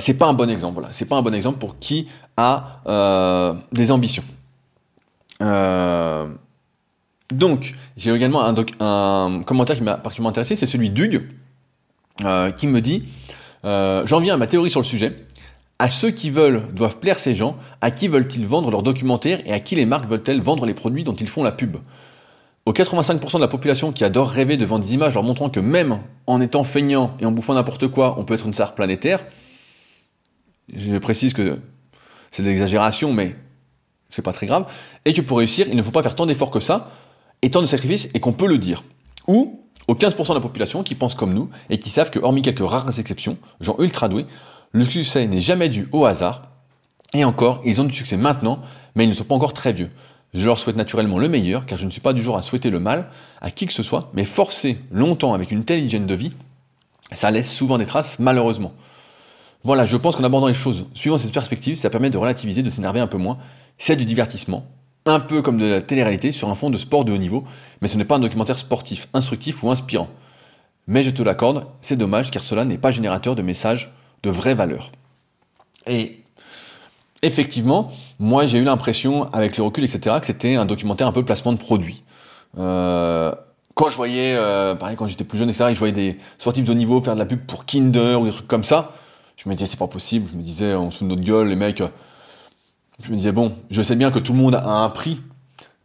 [0.00, 0.74] c'est pas un bon exemple.
[0.74, 2.80] Voilà, c'est pas un bon exemple pour qui a
[3.70, 4.24] des ambitions.
[5.40, 6.26] Euh,
[7.32, 11.22] donc, j'ai également un, commentaire qui m'a particulièrement intéressé, c'est celui d'Hugues,
[12.24, 13.04] euh, qui me dit
[13.64, 15.26] euh, J'en viens à ma théorie sur le sujet.
[15.78, 19.52] À ceux qui veulent doivent plaire ces gens, à qui veulent-ils vendre leurs documentaires et
[19.52, 21.78] à qui les marques veulent-elles vendre les produits dont ils font la pub?
[22.66, 26.00] Aux 85% de la population qui adore rêver devant des images leur montrant que même
[26.26, 29.24] en étant feignant et en bouffant n'importe quoi, on peut être une star planétaire,
[30.74, 31.58] je précise que
[32.30, 33.34] c'est de l'exagération, mais
[34.10, 34.70] c'est pas très grave,
[35.04, 36.90] et que pour réussir, il ne faut pas faire tant d'efforts que ça,
[37.42, 38.84] et tant de sacrifices, et qu'on peut le dire.
[39.26, 42.42] Ou aux 15% de la population qui pensent comme nous et qui savent que, hormis
[42.42, 44.26] quelques rares exceptions, gens ultra doués,
[44.72, 46.42] le succès n'est jamais dû au hasard.
[47.12, 48.60] Et encore, ils ont du succès maintenant,
[48.94, 49.90] mais ils ne sont pas encore très vieux.
[50.32, 52.70] Je leur souhaite naturellement le meilleur, car je ne suis pas du genre à souhaiter
[52.70, 56.14] le mal à qui que ce soit, mais forcer longtemps avec une telle hygiène de
[56.14, 56.32] vie,
[57.12, 58.72] ça laisse souvent des traces, malheureusement.
[59.64, 62.70] Voilà, je pense qu'en abordant les choses suivant cette perspective, ça permet de relativiser, de
[62.70, 63.38] s'énerver un peu moins.
[63.76, 64.66] C'est du divertissement,
[65.06, 67.44] un peu comme de la télé-réalité sur un fond de sport de haut niveau,
[67.80, 70.08] mais ce n'est pas un documentaire sportif, instructif ou inspirant.
[70.86, 74.54] Mais je te l'accorde, c'est dommage car cela n'est pas générateur de messages de vraie
[74.54, 74.90] valeur.
[75.86, 76.20] Et
[77.22, 81.24] effectivement, moi j'ai eu l'impression, avec le recul, etc., que c'était un documentaire un peu
[81.24, 82.02] placement de produit.
[82.58, 83.32] Euh,
[83.74, 86.72] quand je voyais, euh, pareil, quand j'étais plus jeune, etc., je voyais des sportifs de
[86.72, 88.92] haut niveau faire de la pub pour Kinder ou des trucs comme ça,
[89.36, 91.48] je me disais c'est pas possible, je me disais on se fout de notre gueule,
[91.48, 91.82] les mecs,
[93.02, 95.20] je me disais, bon, je sais bien que tout le monde a un prix,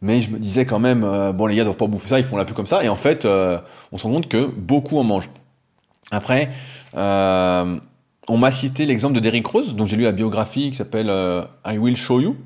[0.02, 2.24] mais je me disais quand même, euh, bon, les gars doivent pas bouffer ça, ils
[2.24, 3.58] font la pub comme ça, et en fait, euh,
[3.92, 5.30] on se rend compte que beaucoup en mangent.
[6.10, 6.50] Après,
[6.96, 7.78] euh,
[8.28, 11.10] on m'a cité l'exemple de Derrick Rose, dont j'ai lu la biographie qui s'appelle
[11.66, 12.36] I Will Show You,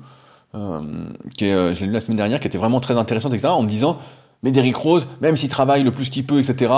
[1.37, 3.69] qui je l'ai lu la semaine dernière, qui était vraiment très intéressante, etc., en me
[3.69, 3.97] disant,
[4.43, 6.71] mais Derrick Rose, même s'il travaille le plus qu'il peut, etc.,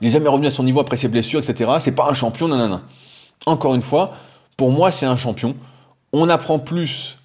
[0.00, 2.48] il n'est jamais revenu à son niveau après ses blessures, etc., c'est pas un champion,
[2.48, 2.82] nanana.
[3.46, 4.12] Encore une fois,
[4.56, 5.54] pour moi, c'est un champion
[6.12, 7.18] on apprend plus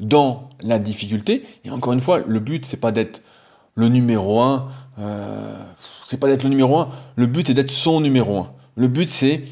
[0.00, 1.44] dans la difficulté.
[1.64, 3.22] Et encore une fois, le but, c'est pas d'être
[3.74, 4.68] le numéro un.
[4.98, 5.56] Euh,
[6.06, 6.90] c'est pas d'être le numéro un.
[7.16, 8.52] Le but est d'être son numéro un.
[8.76, 9.42] Le but, c'est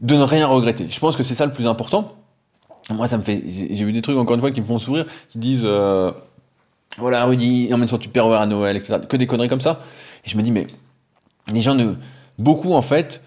[0.00, 0.86] de ne rien regretter.
[0.88, 2.14] Je pense que c'est ça le plus important.
[2.90, 3.42] Moi, ça me fait.
[3.46, 6.10] J'ai vu des trucs encore une fois qui me font sourire, qui disent euh,
[6.98, 8.98] voilà, Rudy, emmène son Tupperware à Noël, etc.
[9.08, 9.80] Que des conneries comme ça.
[10.24, 10.66] Et je me dis, mais
[11.52, 11.94] les gens ne.
[12.38, 13.22] Beaucoup, en fait,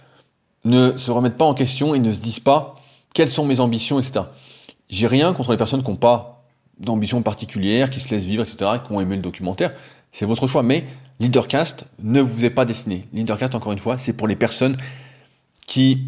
[0.66, 2.76] ne se remettent pas en question et ne se disent pas
[3.14, 4.26] quelles sont mes ambitions, etc.
[4.90, 6.44] J'ai rien contre les personnes qui n'ont pas
[6.80, 9.74] d'ambition particulière, qui se laissent vivre, etc., qui ont aimé le documentaire.
[10.12, 10.64] C'est votre choix.
[10.64, 10.86] Mais
[11.20, 13.08] Leadercast ne vous est pas destiné.
[13.14, 14.78] Leadercast, encore une fois, c'est pour les personnes
[15.66, 16.08] qui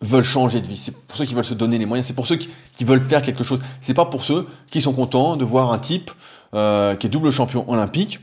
[0.00, 0.76] veulent changer de vie.
[0.76, 2.06] C'est pour ceux qui veulent se donner les moyens.
[2.06, 2.48] C'est pour ceux qui,
[2.84, 3.60] veulent faire quelque chose.
[3.82, 6.10] C'est pas pour ceux qui sont contents de voir un type
[6.54, 8.20] euh, qui est double champion olympique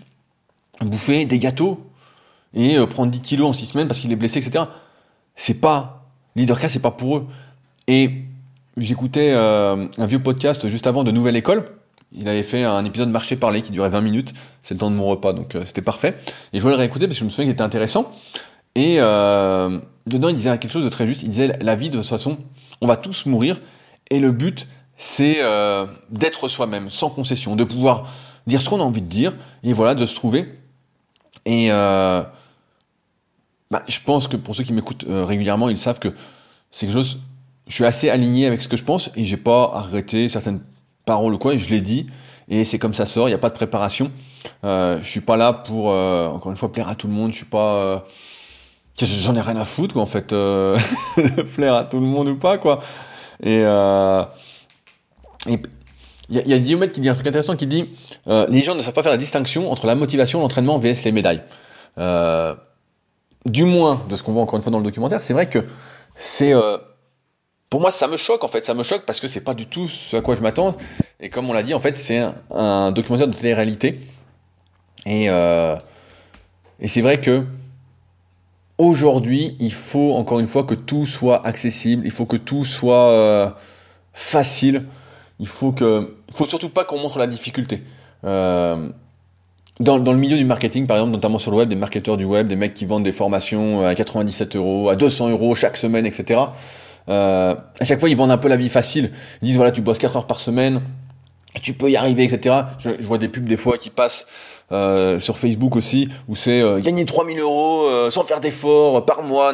[0.84, 1.90] bouffer des gâteaux
[2.54, 4.66] et euh, prendre 10 kilos en 6 semaines parce qu'il est blessé, etc.
[5.36, 7.28] C'est pas Leadercast, c'est pas pour eux.
[7.88, 8.24] Et
[8.78, 11.66] J'écoutais euh, un vieux podcast juste avant de Nouvelle École.
[12.12, 14.34] il avait fait un épisode marché parler qui durait 20 minutes.
[14.64, 16.16] C'est le temps de mon repas, donc c'était parfait.
[16.54, 18.12] Et je voulais le réécouter parce que je me souviens qu'il était intéressant.
[18.76, 21.24] Et dedans, il disait quelque chose de très juste.
[21.24, 22.38] Il disait la vie, de toute façon,
[22.82, 23.62] on va tous mourir.
[24.12, 24.68] Et le but,
[24.98, 25.40] c'est
[26.10, 28.10] d'être soi-même, sans concession, de pouvoir
[28.48, 30.60] dire ce qu'on a envie de dire, et voilà, de se trouver.
[31.46, 32.24] Et euh,
[33.72, 36.10] bah, je pense que pour ceux qui m'écoutent euh, régulièrement, ils savent que
[36.72, 37.20] c'est quelque chose.
[37.68, 40.62] Je suis assez aligné avec ce que je pense et j'ai pas arrêté certaines
[41.06, 41.54] paroles ou quoi.
[41.54, 42.08] Et je l'ai dit
[42.48, 43.28] et c'est comme ça sort.
[43.28, 44.12] Il n'y a pas de préparation.
[44.64, 47.32] Euh, je suis pas là pour euh, encore une fois plaire à tout le monde.
[47.32, 48.06] Je suis pas.
[48.98, 50.28] J'en ai rien à foutre quoi en fait.
[51.56, 52.80] plaire à tout le monde ou pas quoi.
[53.44, 53.66] Et,
[56.30, 57.90] il y, a Guillaume qui dit un truc intéressant qui dit
[58.28, 61.12] euh, les gens ne savent pas faire la distinction entre la motivation, l'entraînement vs les
[61.12, 61.44] médailles.
[62.00, 62.56] Euh,
[63.46, 65.60] du moins de ce qu'on voit encore une fois dans le documentaire, c'est vrai que
[66.16, 66.78] c'est euh,
[67.76, 69.66] pour moi ça me choque en fait, ça me choque parce que c'est pas du
[69.66, 70.78] tout ce à quoi je m'attends.
[71.20, 74.00] Et comme on l'a dit en fait c'est un, documentaire de télé-réalité.
[75.06, 77.44] Et et c'est vrai que
[78.78, 83.58] aujourd'hui il faut encore une fois que tout soit accessible, il faut que tout soit
[84.14, 84.86] facile.
[85.42, 87.84] Il faut que, faut surtout pas qu'on montre la difficulté.
[88.24, 88.88] Euh,
[89.82, 92.24] dans, dans, le milieu du marketing, par exemple, notamment sur le web, des marketeurs du
[92.24, 96.06] web, des mecs qui vendent des formations à 97 euros, à 200 euros chaque semaine,
[96.06, 96.40] etc.
[97.10, 99.12] Euh, à chaque fois, ils vendent un peu la vie facile.
[99.42, 100.82] Ils disent voilà, tu bosses 4 heures par semaine,
[101.62, 102.56] tu peux y arriver, etc.
[102.80, 104.28] Je, vois des pubs des fois qui passent
[104.72, 109.24] euh, sur Facebook aussi, où c'est euh, gagner 3000 euros euh, sans faire d'efforts par
[109.24, 109.54] mois.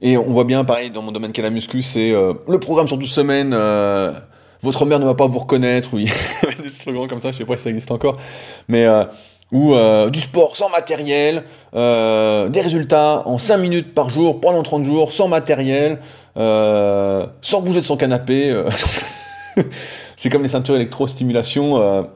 [0.00, 2.86] Et on voit bien, pareil, dans mon domaine qu'est la muscu, c'est euh, le programme
[2.86, 3.54] sur 12 semaines
[4.62, 6.10] votre mère ne va pas vous reconnaître, oui,
[6.62, 8.16] des slogans comme ça, je sais pas si ça existe encore,
[8.68, 9.04] mais euh,
[9.52, 11.44] ou euh, du sport sans matériel,
[11.74, 16.00] euh, des résultats en 5 minutes par jour pendant 30 jours, sans matériel,
[16.36, 18.54] sans bouger de son canapé.
[20.16, 22.08] c'est comme les ceintures électrostimulation.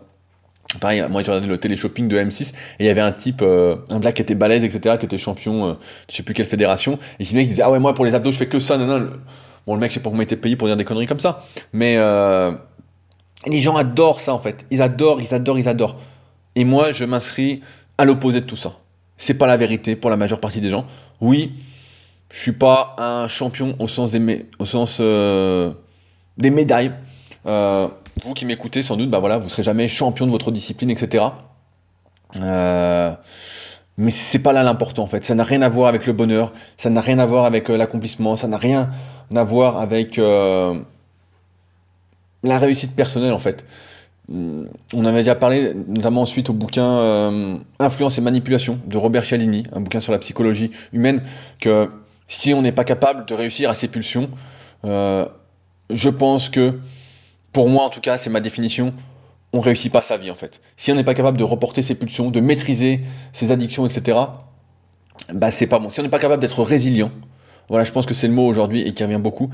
[0.81, 3.99] Pareil, moi j'ai regardé le télé-shopping de M6 et il y avait un type, un
[3.99, 5.76] black qui était balèze, etc., qui était champion,
[6.09, 8.39] je sais plus quelle fédération, et qui disait ah ouais moi pour les abdos je
[8.39, 9.09] fais que ça, non,
[9.66, 11.20] Bon, le mec, je sais pas comment il était payé pour dire des conneries comme
[11.20, 11.45] ça.
[11.72, 12.53] Mais euh,
[13.47, 14.66] les gens adorent ça, en fait.
[14.70, 15.97] Ils adorent, ils adorent, ils adorent.
[16.57, 17.61] Et moi, je m'inscris
[17.98, 18.72] à l'opposé de tout ça.
[19.16, 20.86] C'est pas la vérité pour la majeure partie des gens.
[21.20, 21.53] Oui,
[22.30, 24.46] je suis pas un champion au sens des,
[25.01, 25.72] euh,
[26.38, 26.92] médailles.
[27.46, 27.88] Euh,
[28.22, 31.24] vous qui m'écoutez, sans doute, bah voilà, vous serez jamais champion de votre discipline, etc.
[32.36, 33.14] Euh,
[33.96, 35.24] mais c'est pas là l'important en fait.
[35.24, 38.36] Ça n'a rien à voir avec le bonheur, ça n'a rien à voir avec l'accomplissement,
[38.36, 38.90] ça n'a rien
[39.34, 40.80] à voir avec euh,
[42.42, 43.64] la réussite personnelle en fait.
[44.31, 49.24] Hmm, on avait déjà parlé, notamment ensuite au bouquin euh, Influence et manipulation de Robert
[49.24, 51.22] Cialdini, un bouquin sur la psychologie humaine,
[51.61, 51.91] que
[52.28, 54.31] si on n'est pas capable de réussir à ses pulsions,
[54.85, 55.26] euh,
[55.91, 56.78] je pense que,
[57.53, 58.95] pour moi en tout cas, c'est ma définition,
[59.53, 60.61] on réussit pas sa vie en fait.
[60.76, 63.01] Si on n'est pas capable de reporter ses pulsions, de maîtriser
[63.33, 64.16] ses addictions, etc.,
[65.35, 65.91] bah c'est pas bon.
[65.91, 67.11] Si on n'est pas capable d'être résilient,
[67.68, 69.51] voilà, je pense que c'est le mot aujourd'hui et qui revient beaucoup.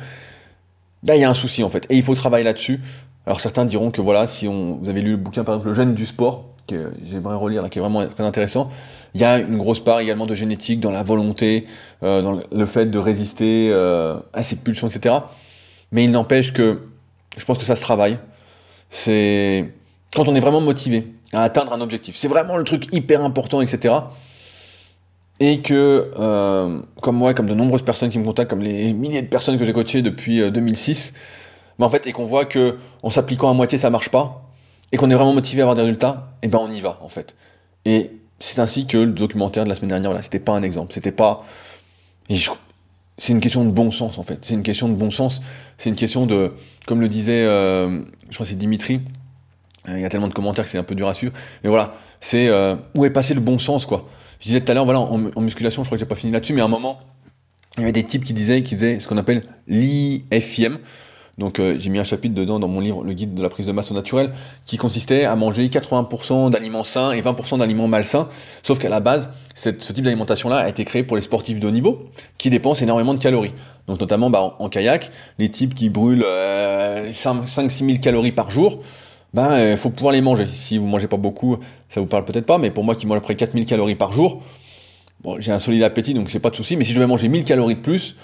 [1.15, 2.81] Il y a un souci en fait, et il faut travailler là-dessus.
[3.27, 5.75] Alors certains diront que voilà, si on, vous avez lu le bouquin par exemple Le
[5.75, 8.71] gène du sport, que j'aimerais relire là, qui est vraiment très intéressant,
[9.15, 11.67] il y a une grosse part également de génétique dans la volonté,
[12.03, 15.17] euh, dans le fait de résister euh, à ces pulsions, etc.
[15.93, 16.83] Mais il n'empêche que
[17.37, 18.19] je pense que ça se travaille.
[18.91, 19.73] C'est
[20.15, 22.17] quand on est vraiment motivé à atteindre un objectif.
[22.17, 23.95] C'est vraiment le truc hyper important, etc
[25.41, 29.23] et que, euh, comme moi, comme de nombreuses personnes qui me contactent, comme les milliers
[29.23, 31.19] de personnes que j'ai coachées depuis 2006, euh,
[31.79, 34.51] mais en fait, et qu'on voit que en s'appliquant à moitié, ça marche pas,
[34.93, 37.09] et qu'on est vraiment motivé à avoir des résultats, et ben on y va, en
[37.09, 37.35] fait.
[37.85, 40.93] Et c'est ainsi que le documentaire de la semaine dernière, là, c'était pas un exemple,
[40.93, 41.45] c'était pas...
[43.19, 44.39] C'est une question de bon sens, en fait.
[44.43, 45.41] C'est une question de bon sens.
[45.79, 46.53] C'est une question de,
[46.87, 49.01] comme le disait, euh, je crois que c'est Dimitri,
[49.89, 51.33] il y a tellement de commentaires que c'est un peu dur à suivre,
[51.63, 52.51] mais voilà, c'est
[52.95, 54.07] où est passé le bon sens, quoi.
[54.41, 56.61] Je disais tout à l'heure, en, musculation, je crois que j'ai pas fini là-dessus, mais
[56.61, 57.01] à un moment,
[57.77, 60.79] il y avait des types qui disaient, qui faisaient ce qu'on appelle l'IFIM.
[61.39, 63.67] Donc euh, j'ai mis un chapitre dedans dans mon livre Le guide de la prise
[63.67, 64.33] de masse au naturel
[64.65, 68.29] qui consistait à manger 80% d'aliments sains et 20% d'aliments malsains.
[68.63, 71.73] Sauf qu'à la base, ce type d'alimentation-là a été créé pour les sportifs de haut
[71.73, 72.07] niveau
[72.39, 73.53] qui dépensent énormément de calories.
[73.87, 78.81] Donc notamment bah, en, kayak, les types qui brûlent 5-6 000 calories par jour,
[79.37, 80.47] ben, il faut pouvoir les manger.
[80.47, 81.59] Si vous mangez pas beaucoup,
[81.91, 83.95] ça vous parle peut-être pas, mais pour moi qui mange à peu près 4000 calories
[83.95, 84.43] par jour,
[85.23, 87.29] bon, j'ai un solide appétit, donc c'est pas de souci, mais si je devais manger
[87.29, 88.17] 1000 calories de plus,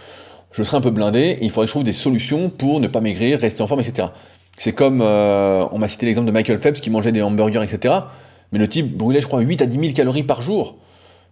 [0.53, 3.63] je serais un peu blindé, il faudrait que des solutions pour ne pas maigrir, rester
[3.63, 4.09] en forme, etc.
[4.57, 7.95] C'est comme, euh, on m'a cité l'exemple de Michael Phelps qui mangeait des hamburgers, etc.
[8.51, 10.79] Mais le type brûlait, je crois, 8 à 10 000 calories par jour.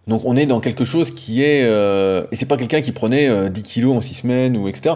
[0.05, 1.63] Donc on est dans quelque chose qui est...
[1.63, 4.93] Euh, et c'est pas quelqu'un qui prenait 10 euh, kilos en 6 semaines, ou etc.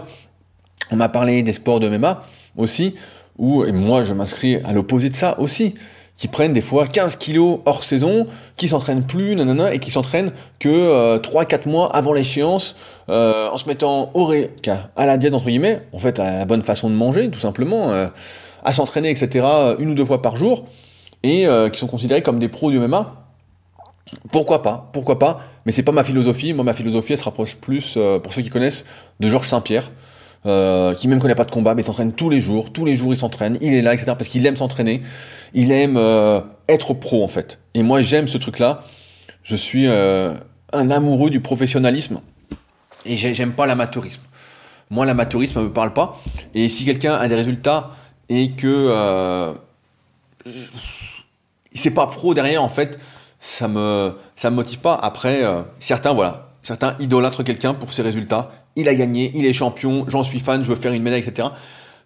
[0.92, 2.22] On m'a parlé des sports de MMA
[2.56, 2.94] aussi
[3.38, 5.74] ou, et moi je m'inscris à l'opposé de ça aussi,
[6.16, 8.26] qui prennent des fois 15 kilos hors saison,
[8.56, 12.76] qui s'entraînent plus, nanana, et qui s'entraînent que euh, 3-4 mois avant l'échéance,
[13.10, 14.50] euh, en se mettant au ré...
[14.96, 17.90] à la diète, entre guillemets, en fait, à la bonne façon de manger, tout simplement,
[17.90, 18.08] euh,
[18.64, 19.46] à s'entraîner, etc.,
[19.78, 20.64] une ou deux fois par jour,
[21.22, 23.26] et euh, qui sont considérés comme des pros du MMA.
[24.30, 26.52] Pourquoi pas Pourquoi pas Mais c'est pas ma philosophie.
[26.52, 28.86] Moi, ma philosophie, elle se rapproche plus, euh, pour ceux qui connaissent,
[29.20, 29.90] de Georges Saint-Pierre,
[30.44, 32.72] euh, qui même connaît pas de combat, mais s'entraîne tous les jours.
[32.72, 33.58] Tous les jours, il s'entraîne.
[33.60, 34.12] Il est là, etc.
[34.18, 35.02] Parce qu'il aime s'entraîner.
[35.54, 37.58] Il aime euh, être pro, en fait.
[37.74, 38.80] Et moi, j'aime ce truc-là.
[39.42, 40.34] Je suis euh,
[40.72, 42.20] un amoureux du professionnalisme.
[43.04, 44.22] Et j'ai- j'aime pas l'amateurisme.
[44.90, 46.20] Moi, l'amateurisme, me parle pas.
[46.54, 47.90] Et si quelqu'un a des résultats
[48.28, 49.52] et que euh,
[51.74, 52.98] c'est pas pro derrière, en fait,
[53.40, 54.94] ça me ça me motive pas.
[54.94, 55.42] Après,
[55.78, 58.50] certains, voilà, certains idolâtrent quelqu'un pour ses résultats.
[58.76, 61.48] Il a gagné, il est champion, j'en suis fan, je veux faire une médaille, etc.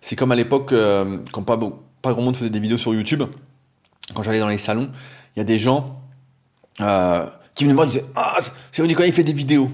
[0.00, 1.58] C'est comme à l'époque, euh, quand pas,
[2.00, 3.24] pas grand monde faisait des vidéos sur YouTube,
[4.14, 4.90] quand j'allais dans les salons,
[5.36, 6.00] il y a des gens
[6.80, 8.38] euh, qui venaient me voir et disaient Ah,
[8.72, 9.70] c'est Nicolas, il fait des vidéos.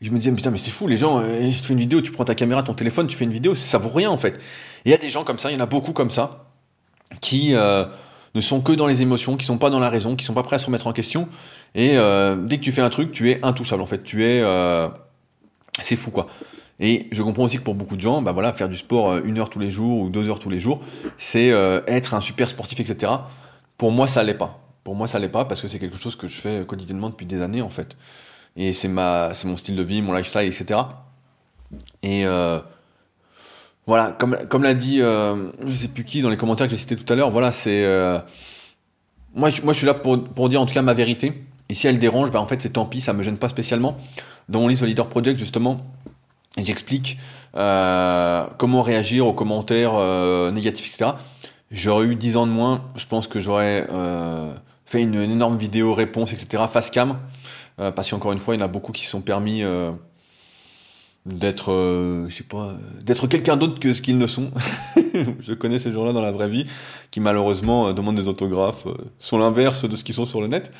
[0.00, 2.12] Je me disais, putain, mais c'est fou, les gens, euh, tu fais une vidéo, tu
[2.12, 4.38] prends ta caméra, ton téléphone, tu fais une vidéo, ça vaut rien en fait.
[4.84, 6.46] Il y a des gens comme ça, il y en a beaucoup comme ça,
[7.20, 10.34] qui ne sont que dans les émotions, qui sont pas dans la raison, qui sont
[10.34, 11.28] pas prêts à se remettre en question.
[11.74, 14.04] Et dès que tu fais un truc, tu es intouchable en fait.
[14.04, 14.40] Tu es,
[15.82, 16.26] c'est fou quoi.
[16.80, 19.20] Et je comprends aussi que pour beaucoup de gens, bah voilà, faire du sport euh,
[19.24, 20.80] une heure tous les jours ou deux heures tous les jours,
[21.18, 23.12] c'est euh, être un super sportif, etc.
[23.76, 24.60] Pour moi, ça l'est pas.
[24.84, 27.26] Pour moi, ça l'est pas parce que c'est quelque chose que je fais quotidiennement depuis
[27.26, 27.96] des années en fait.
[28.56, 30.80] Et c'est mon style de vie, mon lifestyle, etc.
[32.02, 32.58] Et euh,
[33.86, 36.96] voilà, comme, l'a dit, euh, je sais plus qui dans les commentaires que j'ai cités
[36.96, 37.86] tout à l'heure, voilà, c'est.
[39.34, 41.44] moi, je, moi, suis là pour, pour dire en tout cas ma vérité.
[41.68, 43.96] Et si elle dérange, bah, en fait, c'est tant pis, ça me gêne pas spécialement.
[44.48, 45.78] Dans mon livre Leader Project, justement,
[46.56, 47.18] j'explique
[47.54, 51.12] euh, comment réagir aux commentaires euh, négatifs, etc.
[51.70, 54.50] J'aurais eu 10 ans de moins, je pense que j'aurais euh,
[54.86, 56.64] fait une, énorme vidéo réponse, etc.
[56.70, 57.18] face cam.
[57.76, 59.62] Parce qu'encore une fois, il y en a beaucoup qui sont permis
[61.26, 62.26] d'être,
[63.28, 64.50] quelqu'un d'autre que ce qu'ils ne sont.
[65.38, 66.66] je connais ces gens-là dans la vraie vie
[67.12, 68.88] qui malheureusement demandent des autographes,
[69.20, 70.72] sont l'inverse de ce qu'ils sont sur le net.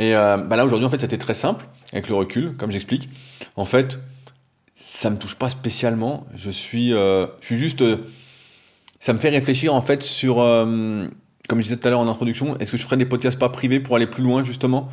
[0.00, 3.08] Et euh, bah là aujourd'hui en fait c'était très simple avec le recul, comme j'explique.
[3.56, 4.00] En fait,
[4.74, 6.26] ça me touche pas spécialement.
[6.34, 7.98] Je suis, euh, je suis juste, euh,
[8.98, 12.58] ça me fait réfléchir en fait sur, comme je disais tout à l'heure en introduction,
[12.58, 14.88] est-ce que je ferais des podcasts pas privés pour aller plus loin justement,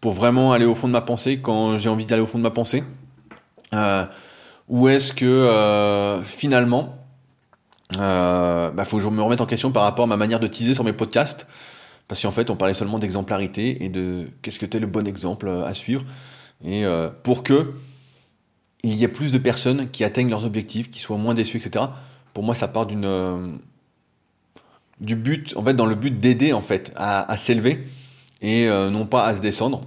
[0.00, 2.44] pour vraiment aller au fond de ma pensée quand j'ai envie d'aller au fond de
[2.44, 2.84] ma pensée,
[4.68, 7.02] ou est-ce que finalement
[7.98, 10.46] euh, bah, faut que je me remette en question par rapport à ma manière de
[10.46, 11.46] teaser sur mes podcasts?
[12.08, 15.48] Parce qu'en fait, on parlait seulement d'exemplarité et de qu'est-ce que t'es le bon exemple
[15.48, 16.04] euh, à suivre.
[16.64, 17.72] Et euh, pour que
[18.84, 21.86] il y ait plus de personnes qui atteignent leurs objectifs, qui soient moins déçus, etc.
[22.34, 23.48] Pour moi, ça part d'une euh,
[25.00, 27.86] du but, en fait, dans le but d'aider en fait à, s'élever
[28.40, 29.82] et non pas à se descendre.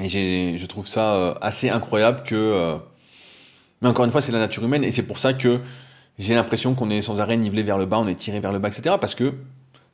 [0.00, 2.76] Et je trouve ça assez incroyable que,
[3.82, 5.60] mais encore une fois, c'est la nature humaine et c'est pour ça que
[6.20, 8.60] j'ai l'impression qu'on est sans arrêt nivelé vers le bas, on est tiré vers le
[8.60, 8.96] bas, etc.
[9.00, 9.34] Parce que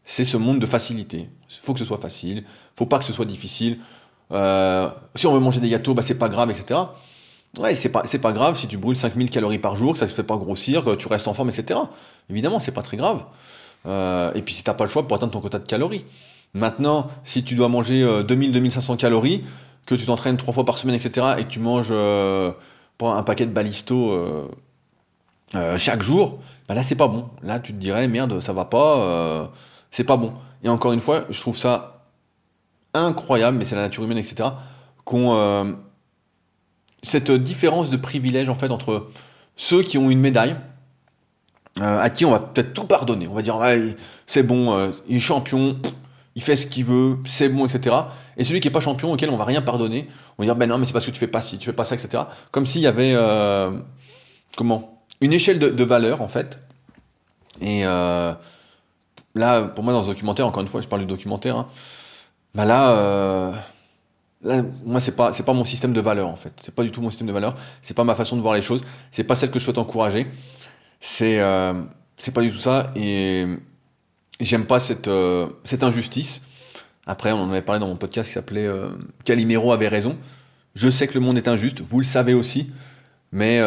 [0.07, 1.29] c'est ce monde de facilité.
[1.51, 2.45] Il faut que ce soit facile,
[2.75, 3.79] faut pas que ce soit difficile.
[4.33, 6.81] Euh, si on veut manger des gâteaux, bah c'est pas grave, etc.
[7.59, 10.13] Ouais, c'est pas, pas grave si tu brûles 5000 calories par jour, que ça te
[10.13, 11.79] fait pas grossir, que tu restes en forme, etc.
[12.31, 13.25] Évidemment, c'est pas très grave.
[13.87, 16.05] Euh, et puis si t'as pas le choix pour atteindre ton quota de calories.
[16.55, 19.45] Maintenant, si tu dois manger euh, 2000-2500 calories,
[19.87, 22.51] que tu t'entraînes trois fois par semaine, etc., et que tu manges euh,
[23.01, 24.43] un paquet de balisto euh,
[25.55, 27.29] euh, chaque jour, bah là c'est pas bon.
[27.43, 29.47] Là tu te dirais merde, ça va pas, euh,
[29.91, 30.35] c'est pas bon.
[30.63, 31.97] Et encore une fois, je trouve ça
[32.97, 34.51] incroyable, mais c'est la nature humaine, etc.
[35.05, 35.73] Qu'on euh,
[37.03, 39.09] cette différence de privilège en fait entre
[39.55, 40.57] ceux qui ont une médaille,
[41.81, 43.29] euh, à qui on va peut-être tout pardonner.
[43.29, 43.59] On va dire
[44.27, 45.77] c'est bon, euh, il est champion,
[46.35, 47.95] il fait ce qu'il veut, c'est bon, etc.
[48.37, 50.09] Et celui qui est pas champion, auquel on va rien pardonner,
[50.39, 51.73] on va dire ben non, mais c'est parce que tu fais pas ci, tu fais
[51.73, 52.25] pas ça, etc.
[52.51, 53.15] Comme s'il y avait
[54.57, 55.05] comment?
[55.23, 56.59] Une échelle de, de valeur en fait.
[57.63, 57.85] Et
[59.37, 61.57] là, pour moi, dans ce documentaire, encore une fois, je parle du documentaire.
[61.57, 61.69] Hein,
[62.55, 63.53] bah là, euh,
[64.43, 66.53] là, moi, c'est pas, c'est pas mon système de valeur en fait.
[66.63, 67.55] C'est pas du tout mon système de valeur.
[67.83, 68.83] C'est pas ma façon de voir les choses.
[69.11, 70.27] C'est pas celle que je souhaite encourager.
[71.01, 71.75] C'est, euh,
[72.17, 72.93] c'est pas du tout ça.
[72.97, 73.47] Et
[74.41, 76.43] j'aime pas cette, euh, cette injustice.
[77.07, 78.89] Après, on en avait parlé dans mon podcast qui s'appelait euh,
[79.25, 80.17] Calimero avait raison.
[80.75, 81.83] Je sais que le monde est injuste.
[81.83, 82.73] Vous le savez aussi.
[83.33, 83.61] Mais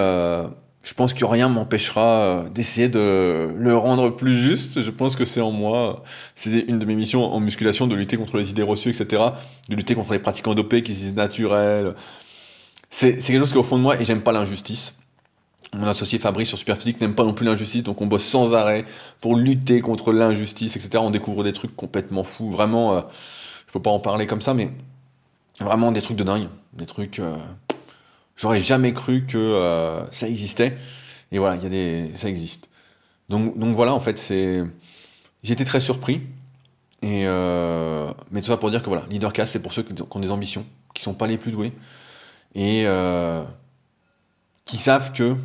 [0.84, 4.82] je pense que rien m'empêchera euh, d'essayer de le rendre plus juste.
[4.82, 6.03] Je pense que c'est en moi.
[6.36, 9.23] C'est une de mes missions en musculation de lutter contre les idées reçues, etc.
[9.69, 11.95] De lutter contre les pratiquants dopés qui se disent naturels.
[12.89, 14.97] C'est c'est quelque chose qui est au fond de moi et j'aime pas l'injustice.
[15.75, 18.86] Mon associé Fabrice sur Superphysique n'aime pas non plus l'injustice, donc on bosse sans arrêt
[19.21, 20.97] pour lutter contre l'injustice, etc.
[20.99, 22.49] On découvre des trucs complètement fous.
[22.49, 23.01] Vraiment, euh,
[23.67, 24.71] je peux pas en parler comme ça, mais
[25.59, 26.47] vraiment des trucs de dingue.
[26.73, 27.19] Des trucs.
[27.19, 27.36] Euh,
[28.40, 30.78] j'aurais jamais cru que euh, ça existait.
[31.32, 32.70] Et voilà, il y a des, ça existe.
[33.30, 34.64] Donc, donc voilà, en fait, c'est.
[35.44, 36.22] J'étais très surpris.
[37.02, 37.26] Et
[38.32, 40.66] mais tout ça pour dire que voilà, Leadercast, c'est pour ceux qui ont des ambitions,
[40.94, 41.72] qui sont pas les plus doués
[42.56, 42.86] et
[44.66, 45.38] qui savent que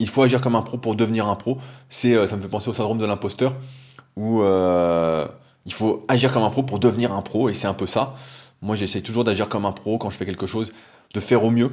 [0.00, 1.58] il faut agir comme un pro pour devenir un pro.
[1.88, 3.54] C'est, euh, ça me fait penser au syndrome de l'imposteur,
[4.16, 5.28] où euh,
[5.66, 8.14] il faut agir comme un pro pour devenir un pro, et c'est un peu ça.
[8.62, 10.72] Moi, j'essaie toujours d'agir comme un pro quand je fais quelque chose,
[11.14, 11.70] de faire au mieux.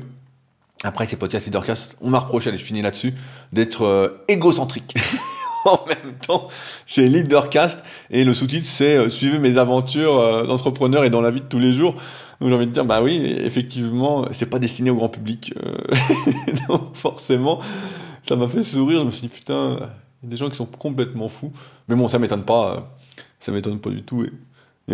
[0.83, 3.13] Après, ces podcasts Leadercast, on m'a reproché, allez, je finis là-dessus,
[3.51, 4.95] d'être euh, égocentrique.
[5.65, 6.47] en même temps,
[6.85, 11.45] c'est Leadercast, et le sous-titre, c'est Suivez mes aventures d'entrepreneur et dans la vie de
[11.45, 11.95] tous les jours.
[12.39, 15.53] Donc j'ai envie de dire, bah oui, effectivement, c'est pas destiné au grand public.
[16.69, 17.59] donc forcément,
[18.23, 18.99] ça m'a fait sourire.
[18.99, 19.77] Je me suis dit, putain,
[20.21, 21.51] il y a des gens qui sont complètement fous.
[21.87, 22.75] Mais bon, ça m'étonne pas.
[22.75, 22.79] Euh,
[23.39, 24.25] ça m'étonne pas du tout.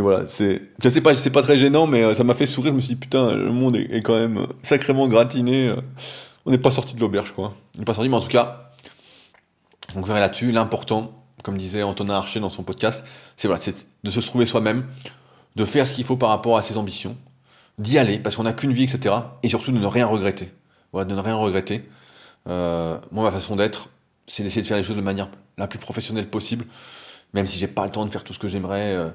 [0.02, 2.72] Voilà, c'est, sais pas, c'est pas très gênant, mais euh, ça m'a fait sourire.
[2.72, 5.68] Je me suis dit, putain, le monde est, quand même sacrément gratiné.
[5.68, 5.82] Euh.
[6.46, 7.54] On n'est pas sorti de l'auberge, quoi.
[7.76, 8.72] On n'est pas sorti, mais en tout cas,
[9.96, 10.52] on verra là-dessus.
[10.52, 11.12] L'important,
[11.44, 13.06] comme disait Antonin Archer dans son podcast,
[13.38, 14.86] c'est voilà, c'est de se trouver soi-même,
[15.56, 17.16] de faire ce qu'il faut par rapport à ses ambitions,
[17.78, 19.16] d'y aller, parce qu'on n'a qu'une vie, etc.
[19.44, 20.52] Et surtout de ne rien regretter.
[20.92, 21.88] Voilà, de ne rien regretter.
[22.48, 23.90] Euh, moi, ma façon d'être,
[24.28, 26.66] c'est d'essayer de faire les choses de manière la plus professionnelle possible,
[27.34, 29.10] même si j'ai pas le temps de faire tout ce que j'aimerais, euh,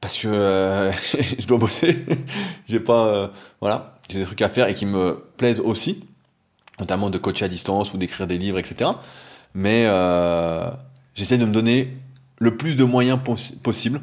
[0.00, 0.92] parce que euh,
[1.38, 2.04] je dois bosser.
[2.68, 3.30] j'ai pas,
[3.60, 6.04] voilà, j'ai des trucs à faire et qui me plaisent aussi,
[6.80, 8.90] notamment de coacher à distance ou d'écrire des livres, etc.
[9.54, 9.84] Mais
[11.14, 11.96] j'essaie de me donner
[12.38, 13.18] le plus de moyens
[13.62, 14.02] possible,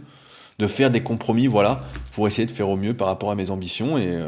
[0.60, 1.82] de faire des compromis, voilà,
[2.14, 4.20] pour essayer de faire au mieux par rapport à mes ambitions et,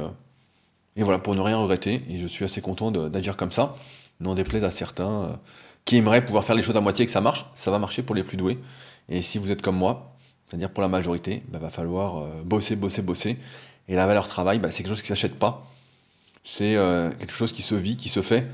[0.95, 2.03] et voilà, pour ne rien regretter.
[2.09, 3.73] Et je suis assez content d'agir comme ça
[4.19, 5.33] n'en déplaise à certains euh,
[5.83, 8.01] qui aimeraient pouvoir faire les choses à moitié et que ça marche, ça va marcher
[8.01, 8.59] pour les plus doués.
[9.09, 10.14] Et si vous êtes comme moi,
[10.47, 13.37] c'est-à-dire pour la majorité, il bah, va falloir euh, bosser, bosser, bosser.
[13.87, 15.67] Et la valeur travail, bah, c'est quelque chose qui ne s'achète pas.
[16.43, 18.47] C'est euh, quelque chose qui se vit, qui se fait.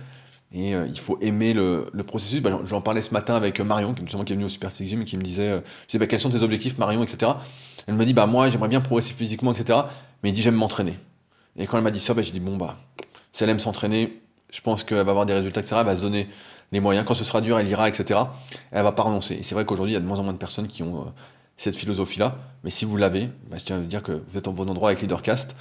[0.53, 2.41] Et il faut aimer le, processus.
[2.41, 5.05] Bah, j'en parlais ce matin avec Marion, qui, qui est venue au Super Gym et
[5.05, 7.31] qui me disait, je sais, quels sont tes objectifs, Marion, etc.
[7.87, 9.79] Elle me dit, bah moi, j'aimerais bien progresser physiquement, etc.
[10.21, 10.99] Mais il dit, j'aime m'entraîner.
[11.55, 12.75] Et quand elle m'a dit ça, j'ai dit, bon, bah,
[13.31, 14.21] si elle aime s'entraîner,
[14.51, 15.77] je pense qu'elle va avoir des résultats, etc.
[15.79, 16.27] Elle va se donner
[16.71, 17.05] les moyens.
[17.05, 18.19] Quand ce sera dur, elle ira, etc.
[18.71, 19.35] Elle va pas renoncer.
[19.35, 21.01] Et c'est vrai qu'aujourd'hui, il y a de moins en moins de personnes qui ont
[21.01, 21.09] euh,
[21.61, 22.37] cette philosophie-là.
[22.63, 24.69] Mais si vous l'avez, bah, je tiens à vous dire que vous êtes en bon
[24.69, 25.55] endroit avec Leadercast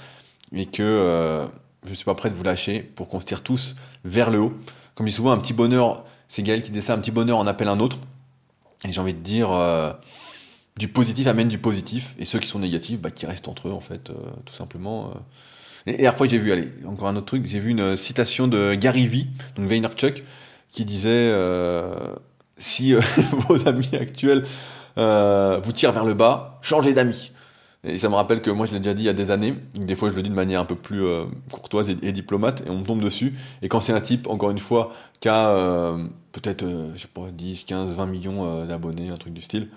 [0.53, 1.45] et que euh,
[1.85, 4.39] je ne suis pas prêt de vous lâcher pour qu'on se tire tous vers le
[4.39, 4.53] haut.
[4.95, 7.37] Comme je dis souvent, un petit bonheur, c'est Gaël qui dit ça, un petit bonheur
[7.37, 7.99] en appelle un autre.
[8.83, 9.93] Et j'ai envie de dire, euh,
[10.77, 12.15] du positif amène du positif.
[12.17, 14.11] Et ceux qui sont négatifs, bah, qui restent entre eux, en fait,
[14.45, 15.13] tout simplement.
[15.85, 18.47] Et, à la fois, j'ai vu, allez, encore un autre truc, j'ai vu une citation
[18.47, 20.23] de Gary Vee, donc Vaynerchuk,
[20.71, 21.95] qui disait euh,
[22.57, 24.45] si euh, vos amis actuels
[24.97, 27.31] euh, vous tirent vers le bas, changez d'amis.
[27.83, 29.55] Et ça me rappelle que moi je l'ai déjà dit il y a des années,
[29.73, 32.69] des fois je le dis de manière un peu plus euh, courtoise et, diplomate, et
[32.69, 33.33] on me tombe dessus.
[33.63, 36.63] Et quand c'est un type, encore une fois, qui a euh, peut-être,
[36.95, 39.69] je sais pas, 10, 15, 20 millions d'abonnés, un truc du style,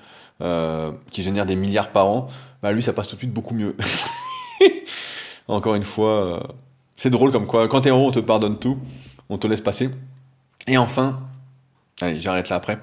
[1.11, 2.29] qui génère des milliards par an,
[2.63, 3.75] bah lui ça passe tout de suite beaucoup mieux.
[5.49, 6.57] Encore une fois,
[6.97, 8.79] c'est drôle comme quoi, quand t'es heureux, on te pardonne tout,
[9.29, 9.91] on te laisse passer.
[10.67, 11.21] Et enfin,
[12.01, 12.79] allez, j'arrête là après.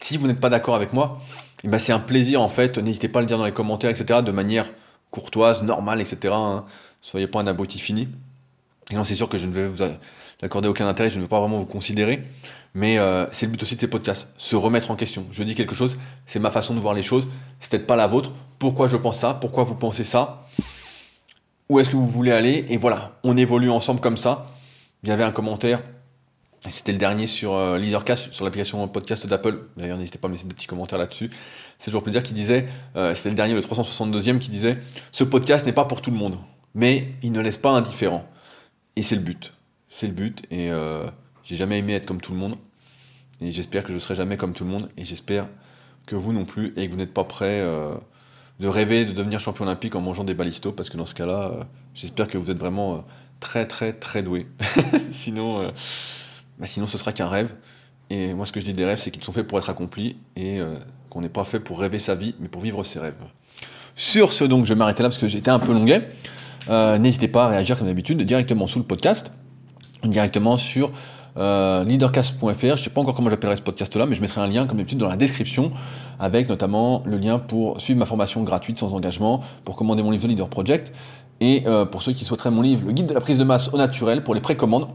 [0.00, 1.20] Si vous n'êtes pas d'accord avec moi,
[1.68, 2.78] ben c'est un plaisir en fait.
[2.78, 4.20] N'hésitez pas à le dire dans les commentaires, etc.
[4.22, 4.68] De manière
[5.10, 6.34] courtoise, normale, etc.
[6.36, 6.64] Hein.
[7.00, 8.08] Soyez pas un abruti fini.
[8.90, 9.82] Et non, c'est sûr que je ne vais vous
[10.42, 12.22] accorder aucun intérêt, je ne veux pas vraiment vous considérer.
[12.74, 15.26] Mais euh, c'est le but aussi de ces podcasts, se remettre en question.
[15.30, 17.28] Je dis quelque chose, c'est ma façon de voir les choses,
[17.60, 18.32] c'est peut-être pas la vôtre.
[18.58, 19.34] Pourquoi je pense ça?
[19.34, 20.46] Pourquoi vous pensez ça?
[21.68, 24.46] Où est-ce que vous voulez aller, et voilà, on évolue ensemble comme ça.
[25.02, 25.82] Il y avait un commentaire,
[26.70, 30.34] c'était le dernier sur euh, Leadercast, sur l'application podcast d'Apple, d'ailleurs n'hésitez pas à me
[30.34, 31.30] laisser des petits commentaires là-dessus,
[31.78, 34.78] c'est toujours plaisir, qui disait, euh, c'était le dernier, le 362e, qui disait,
[35.10, 36.38] ce podcast n'est pas pour tout le monde,
[36.74, 38.24] mais il ne laisse pas indifférent.
[38.94, 39.54] Et c'est le but,
[39.88, 41.06] c'est le but, et euh,
[41.42, 42.56] j'ai jamais aimé être comme tout le monde,
[43.40, 45.48] et j'espère que je serai jamais comme tout le monde, et j'espère
[46.06, 47.60] que vous non plus, et que vous n'êtes pas prêts
[48.60, 51.66] de rêver de devenir champion olympique en mangeant des balistos, parce que dans ce cas-là,
[51.94, 53.04] j'espère que vous êtes vraiment
[53.40, 54.46] très très très doué.
[55.10, 55.72] sinon,
[56.58, 57.54] bah, sinon, ce sera qu'un rêve.
[58.10, 60.16] Et moi, ce que je dis des rêves, c'est qu'ils sont faits pour être accomplis
[60.36, 60.58] et
[61.08, 63.14] qu'on n'est pas fait pour rêver sa vie, mais pour vivre ses rêves.
[63.96, 66.10] Sur ce, donc, je vais m'arrêter là parce que j'étais un peu longuet.
[66.68, 69.32] N'hésitez pas à réagir comme d'habitude directement sous le podcast,
[70.04, 70.92] directement sur
[71.38, 72.60] euh, leadercast.fr.
[72.60, 74.78] Je ne sais pas encore comment j'appellerai ce podcast-là, mais je mettrai un lien, comme
[74.78, 75.70] d'habitude, dans la description,
[76.18, 80.24] avec notamment le lien pour suivre ma formation gratuite sans engagement, pour commander mon livre
[80.24, 80.92] The Leader Project,
[81.40, 83.72] et euh, pour ceux qui souhaiteraient mon livre, Le guide de la prise de masse
[83.72, 84.88] au naturel, pour les précommandes.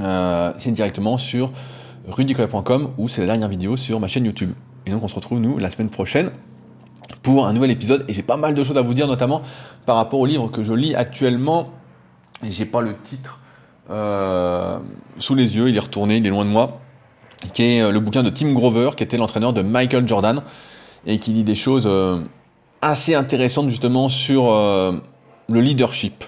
[0.00, 1.50] Euh, c'est directement sur
[2.06, 4.52] rudicoya.com ou c'est la dernière vidéo sur ma chaîne YouTube.
[4.86, 6.30] Et donc on se retrouve nous la semaine prochaine
[7.22, 8.04] pour un nouvel épisode.
[8.08, 9.42] Et j'ai pas mal de choses à vous dire notamment
[9.86, 11.70] par rapport au livre que je lis actuellement.
[12.42, 13.40] J'ai pas le titre
[13.90, 14.78] euh,
[15.18, 16.80] sous les yeux, il est retourné, il est loin de moi,
[17.52, 20.42] qui est euh, le bouquin de Tim Grover qui était l'entraîneur de Michael Jordan.
[21.06, 21.88] Et qui lit des choses
[22.82, 26.24] assez intéressantes justement sur le leadership.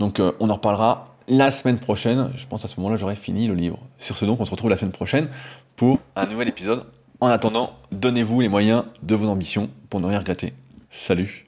[0.00, 2.30] Donc on en reparlera la semaine prochaine.
[2.34, 3.78] Je pense à ce moment-là j'aurai fini le livre.
[3.98, 5.28] Sur ce donc on se retrouve la semaine prochaine
[5.76, 6.86] pour un nouvel épisode.
[7.20, 10.52] En attendant, donnez-vous les moyens de vos ambitions pour ne rien regretter.
[10.90, 11.47] Salut